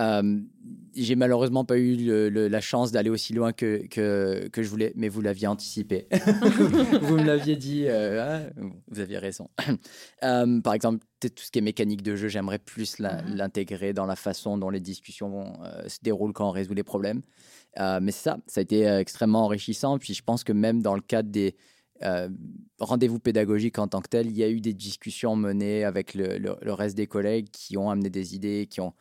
Euh, 0.00 0.40
j'ai 0.94 1.16
malheureusement 1.16 1.64
pas 1.64 1.76
eu 1.76 1.96
la 2.30 2.60
chance 2.60 2.92
d'aller 2.92 3.10
aussi 3.10 3.34
loin 3.34 3.52
que, 3.52 3.86
que, 3.88 4.48
que, 4.48 4.62
je 4.62 4.68
voulais, 4.68 4.92
mais 4.96 5.08
vous 5.08 5.20
l'aviez 5.20 5.46
anticipé. 5.46 6.06
vous 7.02 7.16
me 7.16 7.24
l'aviez 7.24 7.56
dit, 7.56 7.84
euh, 7.86 8.46
ah, 8.56 8.62
vous 8.88 9.00
aviez 9.00 9.18
raison. 9.18 9.48
Euh, 10.24 10.60
par 10.60 10.74
exemple, 10.74 11.04
tout 11.20 11.30
ce 11.36 11.50
qui 11.50 11.58
est 11.58 11.62
mécanique 11.62 12.02
de 12.02 12.14
jeu, 12.14 12.28
j'aimerais 12.28 12.60
plus 12.60 13.00
mhm. 13.00 13.34
l'intégrer 13.34 13.92
dans 13.92 14.06
la 14.06 14.14
façon 14.14 14.56
dont 14.56 14.70
les 14.70 14.78
discussions 14.78 15.54
se 15.88 15.98
déroulent 16.00 16.32
quand 16.32 16.48
on 16.48 16.52
résout 16.52 16.74
les 16.74 16.84
problèmes. 16.84 17.22
mais 17.76 18.12
c'est 18.12 18.22
ça, 18.22 18.38
ça 18.46 18.60
a 18.60 18.62
été 18.62 18.84
extrêmement 18.84 19.44
enrichissant. 19.44 19.98
Puis 19.98 20.14
je 20.14 20.22
pense 20.22 20.44
que 20.44 20.52
même 20.52 20.80
dans 20.80 20.94
le 20.94 21.00
cadre 21.00 21.28
des 21.28 21.56
rendez-vous 22.78 23.18
pédagogiques 23.18 23.78
en 23.78 23.88
tant 23.88 24.00
que 24.00 24.08
tel, 24.08 24.26
il 24.26 24.36
y 24.36 24.42
a 24.42 24.48
eu 24.48 24.60
des 24.60 24.74
discussions 24.74 25.36
menées 25.36 25.84
avec 25.84 26.14
le, 26.14 26.38
le 26.38 26.72
reste 26.72 26.96
des 26.96 27.06
collègues 27.06 27.48
qui 27.50 27.76
ont 27.76 27.90
amené 27.90 28.10
des 28.10 28.34
idées, 28.34 28.66
qui 28.68 28.80
ont 28.80 28.94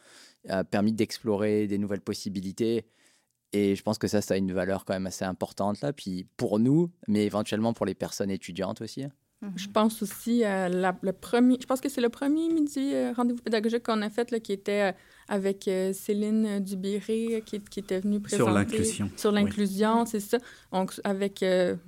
a 0.49 0.63
permis 0.63 0.93
d'explorer 0.93 1.67
des 1.67 1.77
nouvelles 1.77 2.01
possibilités. 2.01 2.85
Et 3.53 3.75
je 3.75 3.83
pense 3.83 3.97
que 3.97 4.07
ça, 4.07 4.21
ça 4.21 4.35
a 4.35 4.37
une 4.37 4.53
valeur 4.53 4.85
quand 4.85 4.93
même 4.93 5.07
assez 5.07 5.25
importante 5.25 5.81
là. 5.81 5.93
Puis 5.93 6.25
pour 6.37 6.59
nous, 6.59 6.89
mais 7.07 7.25
éventuellement 7.25 7.73
pour 7.73 7.85
les 7.85 7.95
personnes 7.95 8.31
étudiantes 8.31 8.81
aussi. 8.81 9.03
Hein. 9.03 9.11
Mhm. 9.41 9.53
Je 9.55 9.67
pense 9.69 10.01
aussi 10.01 10.43
à 10.43 10.69
le 10.69 11.11
premier, 11.11 11.57
je 11.59 11.65
pense 11.65 11.81
que 11.81 11.89
c'est 11.89 12.01
le 12.01 12.09
premier 12.09 12.47
midi 12.47 12.93
euh, 12.93 13.11
rendez-vous 13.13 13.41
pédagogique 13.41 13.83
qu'on 13.83 14.01
a 14.01 14.09
fait 14.09 14.31
là, 14.31 14.39
qui 14.39 14.53
était 14.53 14.91
euh, 14.91 14.97
avec 15.31 15.67
euh, 15.67 15.93
Céline 15.93 16.59
Dubiré 16.59 17.41
qui, 17.45 17.61
qui, 17.61 17.79
était 17.79 18.01
venue 18.01 18.19
présenter 18.19 18.43
sur 18.43 18.51
l'inclusion. 18.51 19.09
Sur 19.15 19.31
l'inclusion, 19.31 20.05
c'est 20.05 20.19
ça. 20.19 20.37
Donc 20.71 20.99
avec 21.03 21.39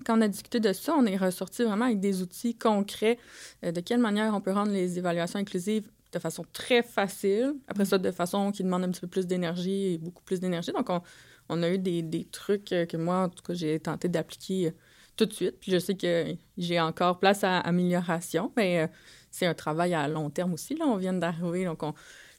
quand 0.05 0.17
on 0.17 0.21
a 0.21 0.27
discuté 0.27 0.59
de 0.59 0.71
ça, 0.71 0.95
on 0.97 1.05
est 1.05 1.17
ressorti 1.17 1.63
vraiment 1.63 1.85
avec 1.85 1.99
des 1.99 2.21
outils 2.21 2.55
concrets 2.55 3.19
de 3.61 3.79
quelle 3.81 3.99
manière 3.99 4.33
on 4.33 4.41
peut 4.41 4.53
rendre 4.53 4.71
les 4.71 4.97
évaluations 4.97 5.39
inclusives 5.39 5.89
de 6.13 6.19
façon 6.19 6.45
très 6.53 6.83
facile. 6.83 7.55
Après 7.67 7.85
ça, 7.85 7.97
de 7.97 8.11
façon 8.11 8.51
qui 8.51 8.63
demande 8.63 8.83
un 8.83 8.91
petit 8.91 9.01
peu 9.01 9.07
plus 9.07 9.27
d'énergie 9.27 9.93
et 9.93 9.97
beaucoup 9.97 10.23
plus 10.23 10.39
d'énergie. 10.39 10.71
Donc, 10.71 10.89
on, 10.89 11.01
on, 11.49 11.63
a 11.63 11.69
eu 11.69 11.77
des, 11.77 12.01
des, 12.01 12.25
trucs 12.25 12.65
que 12.65 12.97
moi, 12.97 13.23
en 13.23 13.29
tout 13.29 13.43
cas, 13.43 13.53
j'ai 13.53 13.79
tenté 13.79 14.07
d'appliquer 14.07 14.67
euh, 14.67 14.71
tout 15.17 15.25
de 15.25 15.33
suite. 15.33 15.55
Puis 15.59 15.71
je 15.71 15.79
sais 15.79 15.95
que 15.95 16.35
j'ai 16.57 16.79
encore 16.79 17.19
place 17.19 17.43
à 17.43 17.59
amélioration, 17.59 18.51
mais 18.55 18.81
euh, 18.81 18.87
c'est 19.31 19.45
un 19.45 19.53
travail 19.53 19.93
à 19.93 20.07
long 20.07 20.29
terme 20.29 20.53
aussi. 20.53 20.75
Là, 20.75 20.85
on 20.87 20.97
vient 20.97 21.13
d'arriver, 21.13 21.65
donc 21.65 21.83
on, 21.83 21.93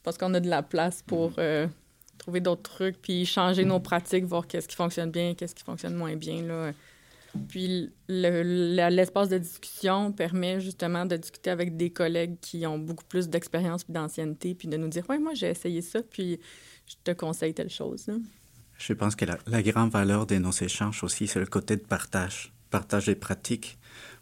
pense 0.05 0.17
qu'on 0.17 0.33
a 0.35 0.39
de 0.39 0.49
la 0.49 0.61
place 0.61 1.03
pour 1.05 1.33
euh, 1.39 1.67
trouver 2.19 2.39
d'autres 2.39 2.61
trucs, 2.61 3.01
puis 3.01 3.25
changer 3.25 3.65
nos 3.65 3.79
pratiques, 3.79 4.25
voir 4.25 4.47
qu'est-ce 4.47 4.67
qui 4.67 4.75
fonctionne 4.75 5.11
bien, 5.11 5.33
qu'est-ce 5.33 5.55
qui 5.55 5.63
fonctionne 5.63 5.95
moins 5.95 6.15
bien. 6.15 6.43
Là 6.43 6.71
Puis 7.49 7.91
l'espace 8.07 9.29
de 9.29 9.39
discussion 9.39 10.11
permet 10.11 10.61
justement 10.61 11.05
de 11.05 11.17
discuter 11.17 11.49
avec 11.49 11.75
des 11.75 11.89
collègues 11.89 12.37
qui 12.39 12.65
ont 12.67 12.77
beaucoup 12.77 13.03
plus 13.05 13.27
d'expérience 13.27 13.83
et 13.89 13.91
d'ancienneté, 13.91 14.53
puis 14.53 14.67
de 14.67 14.77
nous 14.77 14.87
dire 14.87 15.03
Ouais, 15.09 15.17
moi, 15.17 15.33
j'ai 15.33 15.49
essayé 15.49 15.81
ça, 15.81 16.01
puis 16.03 16.39
je 16.87 16.95
te 17.03 17.11
conseille 17.11 17.53
telle 17.53 17.71
chose. 17.71 18.05
Je 18.77 18.93
pense 18.93 19.15
que 19.15 19.25
la, 19.25 19.39
la, 19.47 19.63
grande 19.63 19.89
valeur 19.89 20.27
de 20.27 20.35
nos 20.35 20.51
échanges 20.51 21.03
aussi, 21.03 21.27
c'est 21.27 21.39
le 21.39 21.45
côté 21.45 21.77
de 21.77 21.81
partage, 21.81 22.53
partage 22.69 23.05
des 23.05 23.15
pratiques, 23.15 23.79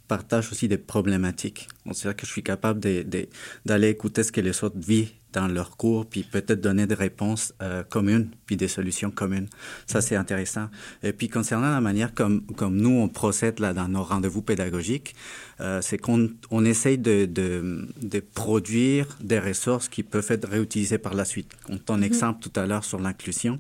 partage 0.08 0.52
aussi 0.52 0.68
des 0.68 0.78
problématiques. 0.78 1.68
C'est-à-dire 1.92 2.16
que 2.16 2.26
je 2.26 2.32
suis 2.32 2.44
capable 2.44 2.80
d'aller 2.80 3.90
écouter 3.90 4.24
ce 4.24 4.32
que 4.32 4.42
les 4.42 4.64
autres 4.64 4.80
vivent 4.80 5.12
dans 5.34 5.48
leur 5.48 5.76
cours, 5.76 6.06
puis 6.06 6.24
peut-être 6.24 6.62
donner 6.62 6.86
des 6.86 6.96
réponses 6.96 7.54
euh, 7.62 7.84
communes, 7.84 8.30
puis 8.46 8.56
des 8.56 8.68
solutions 8.68 9.12
communes. 9.12 9.48
Ça, 9.88 10.02
c'est 10.02 10.16
intéressant. 10.16 10.70
Et 11.02 11.12
puis, 11.12 11.28
concernant 11.28 11.72
la 11.72 11.82
manière 11.82 12.14
comme, 12.14 12.46
comme 12.56 12.78
nous, 12.78 12.92
on 12.92 13.10
procède 13.10 13.60
là 13.60 13.74
dans 13.74 13.88
nos 13.88 14.04
rendez-vous 14.04 14.42
pédagogiques, 14.42 15.16
euh, 15.60 15.82
c'est 15.82 15.98
qu'on 15.98 16.30
on 16.52 16.66
essaye 16.66 16.98
de, 16.98 17.26
de, 17.26 17.88
de, 18.02 18.20
produire 18.20 19.18
des 19.22 19.40
ressources 19.40 19.88
qui 19.88 20.04
peuvent 20.04 20.26
être 20.30 20.48
réutilisées 20.48 20.98
par 20.98 21.14
la 21.14 21.26
suite. 21.26 21.52
On 21.70 21.78
ton 21.78 21.98
mm-hmm. 21.98 22.04
exemple 22.04 22.40
tout 22.42 22.60
à 22.60 22.66
l'heure 22.66 22.84
sur 22.84 23.00
l'inclusion. 23.00 23.60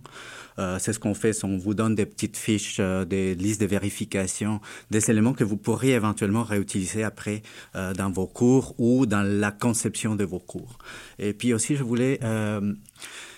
Euh, 0.59 0.77
c'est 0.79 0.93
ce 0.93 0.99
qu'on 0.99 1.15
fait. 1.15 1.43
On 1.43 1.57
vous 1.57 1.73
donne 1.73 1.95
des 1.95 2.05
petites 2.05 2.37
fiches, 2.37 2.79
des 2.79 3.33
listes 3.33 3.61
de 3.61 3.65
vérification, 3.65 4.61
des 4.91 5.09
éléments 5.09 5.33
que 5.33 5.43
vous 5.43 5.57
pourriez 5.57 5.93
éventuellement 5.93 6.43
réutiliser 6.43 7.03
après 7.03 7.41
dans 7.73 8.11
vos 8.11 8.27
cours 8.27 8.75
ou 8.77 9.07
dans 9.07 9.23
la 9.23 9.51
conception 9.51 10.15
de 10.15 10.23
vos 10.23 10.39
cours. 10.39 10.77
Et 11.17 11.33
puis 11.33 11.53
aussi, 11.53 11.62
je 11.71 11.83
voulais 11.83 12.19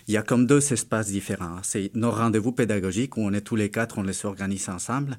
il 0.07 0.13
y 0.13 0.17
a 0.17 0.21
comme 0.21 0.45
deux 0.45 0.71
espaces 0.71 1.07
différents. 1.07 1.57
C'est 1.63 1.91
nos 1.95 2.11
rendez-vous 2.11 2.51
pédagogiques 2.51 3.17
où 3.17 3.21
on 3.21 3.33
est 3.33 3.41
tous 3.41 3.55
les 3.55 3.69
quatre, 3.69 3.97
on 3.97 4.03
les 4.03 4.25
organise 4.25 4.69
ensemble. 4.69 5.17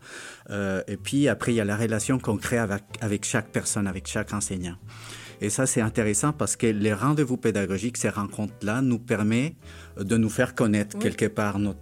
Euh, 0.51 0.83
et 0.87 0.97
puis 0.97 1.29
après, 1.29 1.53
il 1.53 1.57
y 1.57 1.61
a 1.61 1.65
la 1.65 1.77
relation 1.77 2.19
qu'on 2.19 2.37
crée 2.37 2.59
avec, 2.59 2.85
avec 3.01 3.25
chaque 3.25 3.49
personne, 3.49 3.87
avec 3.87 4.07
chaque 4.07 4.33
enseignant. 4.33 4.77
Et 5.41 5.51
ça, 5.51 5.67
c'est 5.67 5.81
intéressant 5.81 6.33
parce 6.33 6.57
que 6.57 6.67
les 6.67 6.95
rendez-vous 6.95 7.37
pédagogiques, 7.37 7.97
ces 7.97 8.09
rencontres-là, 8.09 8.81
nous 8.81 8.99
permettent 8.99 9.57
de 9.97 10.17
nous 10.17 10.29
faire 10.29 10.55
connaître 10.55 10.99
quelque, 10.99 11.27
part 11.27 11.59
nos, 11.59 11.75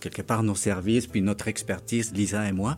quelque 0.00 0.22
part 0.22 0.42
nos 0.42 0.54
services, 0.54 1.06
puis 1.06 1.22
notre 1.22 1.48
expertise, 1.48 2.12
Lisa 2.12 2.48
et 2.48 2.52
moi. 2.52 2.76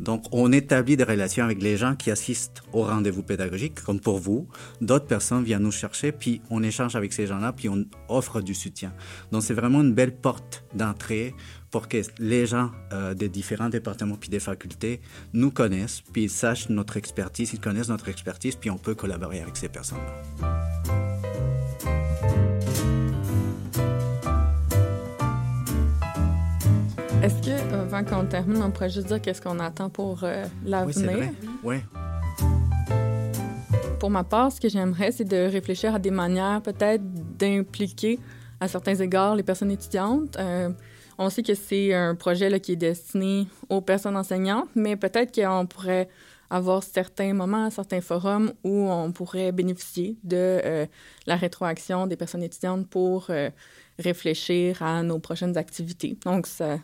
Donc, 0.00 0.24
on 0.32 0.52
établit 0.52 0.96
des 0.96 1.04
relations 1.04 1.44
avec 1.44 1.62
les 1.62 1.76
gens 1.76 1.96
qui 1.96 2.10
assistent 2.10 2.62
aux 2.72 2.82
rendez-vous 2.82 3.22
pédagogiques, 3.22 3.82
comme 3.82 4.00
pour 4.00 4.18
vous. 4.18 4.48
D'autres 4.80 5.06
personnes 5.06 5.44
viennent 5.44 5.62
nous 5.62 5.72
chercher, 5.72 6.12
puis 6.12 6.40
on 6.50 6.62
échange 6.62 6.96
avec 6.96 7.12
ces 7.12 7.26
gens-là, 7.26 7.52
puis 7.52 7.68
on 7.68 7.84
offre 8.08 8.40
du 8.40 8.54
soutien. 8.54 8.92
Donc, 9.32 9.42
c'est 9.42 9.54
vraiment 9.54 9.80
une 9.80 9.94
belle 9.94 10.14
porte 10.14 10.64
d'entrée 10.74 11.34
pour 11.70 11.88
que 11.88 11.98
les 12.18 12.46
gens 12.46 12.70
euh, 12.92 13.14
des 13.14 13.28
différents 13.28 13.68
départements 13.68 14.16
puis 14.16 14.30
des 14.30 14.40
facultés 14.40 15.00
nous 15.32 15.50
connaissent, 15.50 16.02
puis 16.12 16.24
ils 16.24 16.30
sachent 16.30 16.68
notre 16.68 16.96
expertise, 16.96 17.52
ils 17.52 17.60
connaissent 17.60 17.88
notre 17.88 18.08
expertise, 18.08 18.56
puis 18.56 18.70
on 18.70 18.78
peut 18.78 18.94
collaborer 18.94 19.40
avec 19.40 19.56
ces 19.56 19.68
personnes-là. 19.68 21.07
Est-ce 27.22 27.42
que, 27.42 27.74
avant 27.74 28.04
qu'on 28.04 28.26
termine, 28.26 28.62
on 28.62 28.70
pourrait 28.70 28.90
juste 28.90 29.08
dire 29.08 29.20
qu'est-ce 29.20 29.42
qu'on 29.42 29.58
attend 29.58 29.90
pour 29.90 30.22
euh, 30.22 30.44
l'avenir? 30.64 31.30
Oui, 31.64 31.76
oui. 31.80 32.46
Pour 33.98 34.10
ma 34.10 34.22
part, 34.22 34.52
ce 34.52 34.60
que 34.60 34.68
j'aimerais, 34.68 35.10
c'est 35.10 35.24
de 35.24 35.50
réfléchir 35.50 35.94
à 35.94 35.98
des 35.98 36.12
manières 36.12 36.62
peut-être 36.62 37.02
d'impliquer 37.36 38.20
à 38.60 38.68
certains 38.68 38.94
égards 38.94 39.34
les 39.34 39.42
personnes 39.42 39.72
étudiantes. 39.72 40.36
Euh, 40.38 40.70
on 41.18 41.28
sait 41.30 41.42
que 41.42 41.54
c'est 41.54 41.92
un 41.92 42.14
projet 42.14 42.48
là, 42.48 42.60
qui 42.60 42.72
est 42.72 42.76
destiné 42.76 43.48
aux 43.68 43.80
personnes 43.80 44.16
enseignantes, 44.16 44.68
mais 44.76 44.94
peut-être 44.94 45.34
qu'on 45.34 45.66
pourrait 45.66 46.08
avoir 46.50 46.82
certains 46.82 47.34
moments, 47.34 47.68
certains 47.70 48.00
forums 48.00 48.52
où 48.62 48.88
on 48.88 49.10
pourrait 49.10 49.52
bénéficier 49.52 50.16
de 50.22 50.36
euh, 50.36 50.86
la 51.26 51.36
rétroaction 51.36 52.06
des 52.06 52.16
personnes 52.16 52.44
étudiantes 52.44 52.88
pour 52.88 53.26
euh, 53.30 53.50
réfléchir 53.98 54.82
à 54.82 55.02
nos 55.02 55.18
prochaines 55.18 55.58
activités. 55.58 56.16
Donc, 56.24 56.46
ça, 56.46 56.78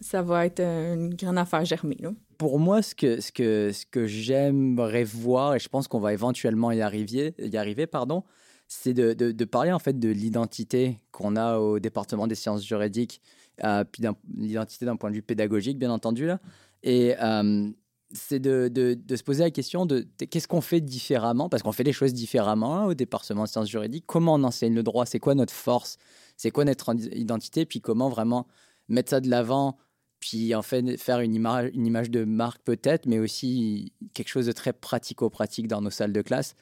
ça 0.00 0.22
va 0.22 0.46
être 0.46 0.60
une 0.60 1.14
grande 1.14 1.38
affaire 1.38 1.64
germée. 1.64 1.98
Pour 2.38 2.58
moi, 2.58 2.82
ce 2.82 2.94
que, 2.94 3.20
ce 3.20 3.32
que, 3.32 3.70
ce 3.72 3.86
que 3.86 4.06
j'aimerais 4.06 5.04
voir, 5.04 5.54
et 5.54 5.58
je 5.58 5.68
pense 5.68 5.88
qu'on 5.88 6.00
va 6.00 6.12
éventuellement 6.12 6.70
y 6.70 6.80
arriver, 6.80 7.34
y 7.38 7.56
arriver 7.56 7.86
pardon, 7.86 8.24
c'est 8.68 8.94
de, 8.94 9.12
de, 9.12 9.44
parler 9.44 9.72
en 9.72 9.78
fait 9.78 9.98
de 9.98 10.08
l'identité 10.08 11.00
qu'on 11.12 11.36
a 11.36 11.58
au 11.58 11.78
département 11.78 12.26
des 12.26 12.34
sciences 12.34 12.64
juridiques 12.64 13.20
euh, 13.64 13.84
puis 13.84 14.02
l'identité 14.36 14.84
d'un 14.84 14.96
point 14.96 15.10
de 15.10 15.14
vue 15.14 15.22
pédagogique, 15.22 15.78
bien 15.78 15.90
entendu. 15.90 16.26
Là. 16.26 16.40
Et 16.82 17.14
euh, 17.22 17.70
c'est 18.12 18.38
de, 18.38 18.68
de, 18.68 19.16
se 19.16 19.22
poser 19.22 19.44
la 19.44 19.50
question 19.50 19.86
de, 19.86 20.06
qu'est-ce 20.30 20.48
qu'on 20.48 20.60
fait 20.60 20.80
différemment, 20.80 21.48
parce 21.48 21.62
qu'on 21.62 21.72
fait 21.72 21.84
les 21.84 21.92
choses 21.92 22.12
différemment 22.12 22.86
au 22.86 22.94
département 22.94 23.44
de 23.44 23.48
sciences 23.48 23.68
juridiques. 23.68 24.04
Comment 24.06 24.34
on 24.34 24.44
enseigne 24.44 24.74
le 24.74 24.82
droit? 24.82 25.06
C'est 25.06 25.20
quoi 25.20 25.34
notre 25.34 25.54
force? 25.54 25.96
C'est 26.36 26.50
quoi 26.50 26.64
notre 26.64 26.94
identité? 27.16 27.64
Puis 27.64 27.80
comment 27.80 28.08
vraiment 28.08 28.46
mettre 28.88 29.10
ça 29.10 29.20
de 29.20 29.28
l'avant 29.28 29.78
puis 30.20 30.54
en 30.54 30.62
fait 30.62 30.96
faire 30.96 31.20
une 31.20 31.34
image, 31.34 31.70
une 31.74 31.86
image 31.86 32.10
de 32.10 32.24
marque 32.24 32.62
peut-être, 32.62 33.06
mais 33.06 33.18
aussi 33.18 33.92
quelque 34.14 34.28
chose 34.28 34.46
de 34.46 34.52
très 34.52 34.72
pratico-pratique 34.72 35.68
dans 35.68 35.80
nos 35.80 35.90
salles 35.90 36.12
de 36.12 36.22
classe. 36.22 36.54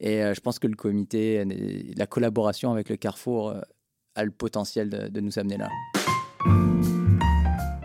Et 0.00 0.22
euh, 0.22 0.34
je 0.34 0.40
pense 0.40 0.58
que 0.58 0.66
le 0.66 0.74
comité, 0.74 1.44
la 1.96 2.06
collaboration 2.06 2.72
avec 2.72 2.88
le 2.88 2.96
Carrefour 2.96 3.54
a 4.14 4.24
le 4.24 4.30
potentiel 4.30 4.90
de, 4.90 5.08
de 5.08 5.20
nous 5.20 5.38
amener 5.38 5.58
là. 5.58 5.68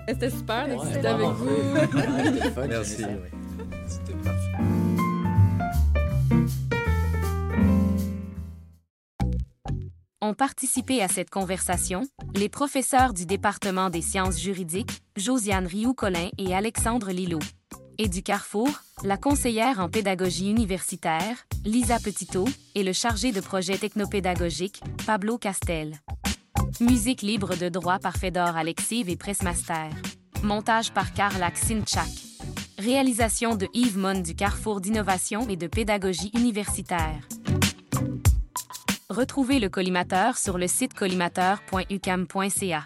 C'était 0.08 0.30
super 0.30 0.68
de 0.70 0.82
discuter 0.82 1.08
avec 1.08 1.28
vous. 1.28 1.50
Merci. 2.68 3.04
C'était. 3.88 4.18
Ont 10.20 10.34
participé 10.34 11.02
à 11.02 11.08
cette 11.08 11.30
conversation 11.30 12.04
les 12.36 12.50
professeurs 12.50 13.14
du 13.14 13.26
département 13.26 13.90
des 13.90 14.02
sciences 14.02 14.40
juridiques, 14.40 15.04
Josiane 15.18 15.66
Rioux-Collin 15.66 16.30
et 16.38 16.56
Alexandre 16.56 17.10
Lillo. 17.12 17.40
Et 17.98 18.08
du 18.08 18.22
Carrefour, 18.22 18.70
la 19.04 19.18
conseillère 19.18 19.80
en 19.80 19.90
pédagogie 19.90 20.52
universitaire, 20.52 21.48
Lisa 21.66 21.98
Petitot, 21.98 22.48
et 22.76 22.84
le 22.84 22.94
chargé 22.94 23.32
de 23.32 23.42
projet 23.42 23.78
technopédagogique, 23.78 24.82
Pablo 25.08 25.40
Castel. 25.40 26.00
Musique 26.80 27.24
libre 27.24 27.56
de 27.56 27.68
droit 27.68 27.98
par 27.98 28.16
Fedor 28.16 28.56
Alexiv 28.56 29.10
et 29.10 29.18
Pressmaster. 29.18 29.90
Montage 30.44 30.94
par 30.94 31.12
Karl 31.14 31.44
Sinchak. 31.56 32.10
Réalisation 32.78 33.56
de 33.56 33.68
Yves 33.74 33.98
Mon 33.98 34.22
du 34.22 34.36
Carrefour 34.36 34.82
d'innovation 34.82 35.50
et 35.50 35.56
de 35.56 35.66
pédagogie 35.66 36.32
universitaire. 36.38 37.28
Retrouvez 39.10 39.58
le 39.60 39.70
collimateur 39.70 40.38
sur 40.38 40.60
le 40.60 40.68
site 40.68 40.94
collimateur.ucam.ca. 40.94 42.84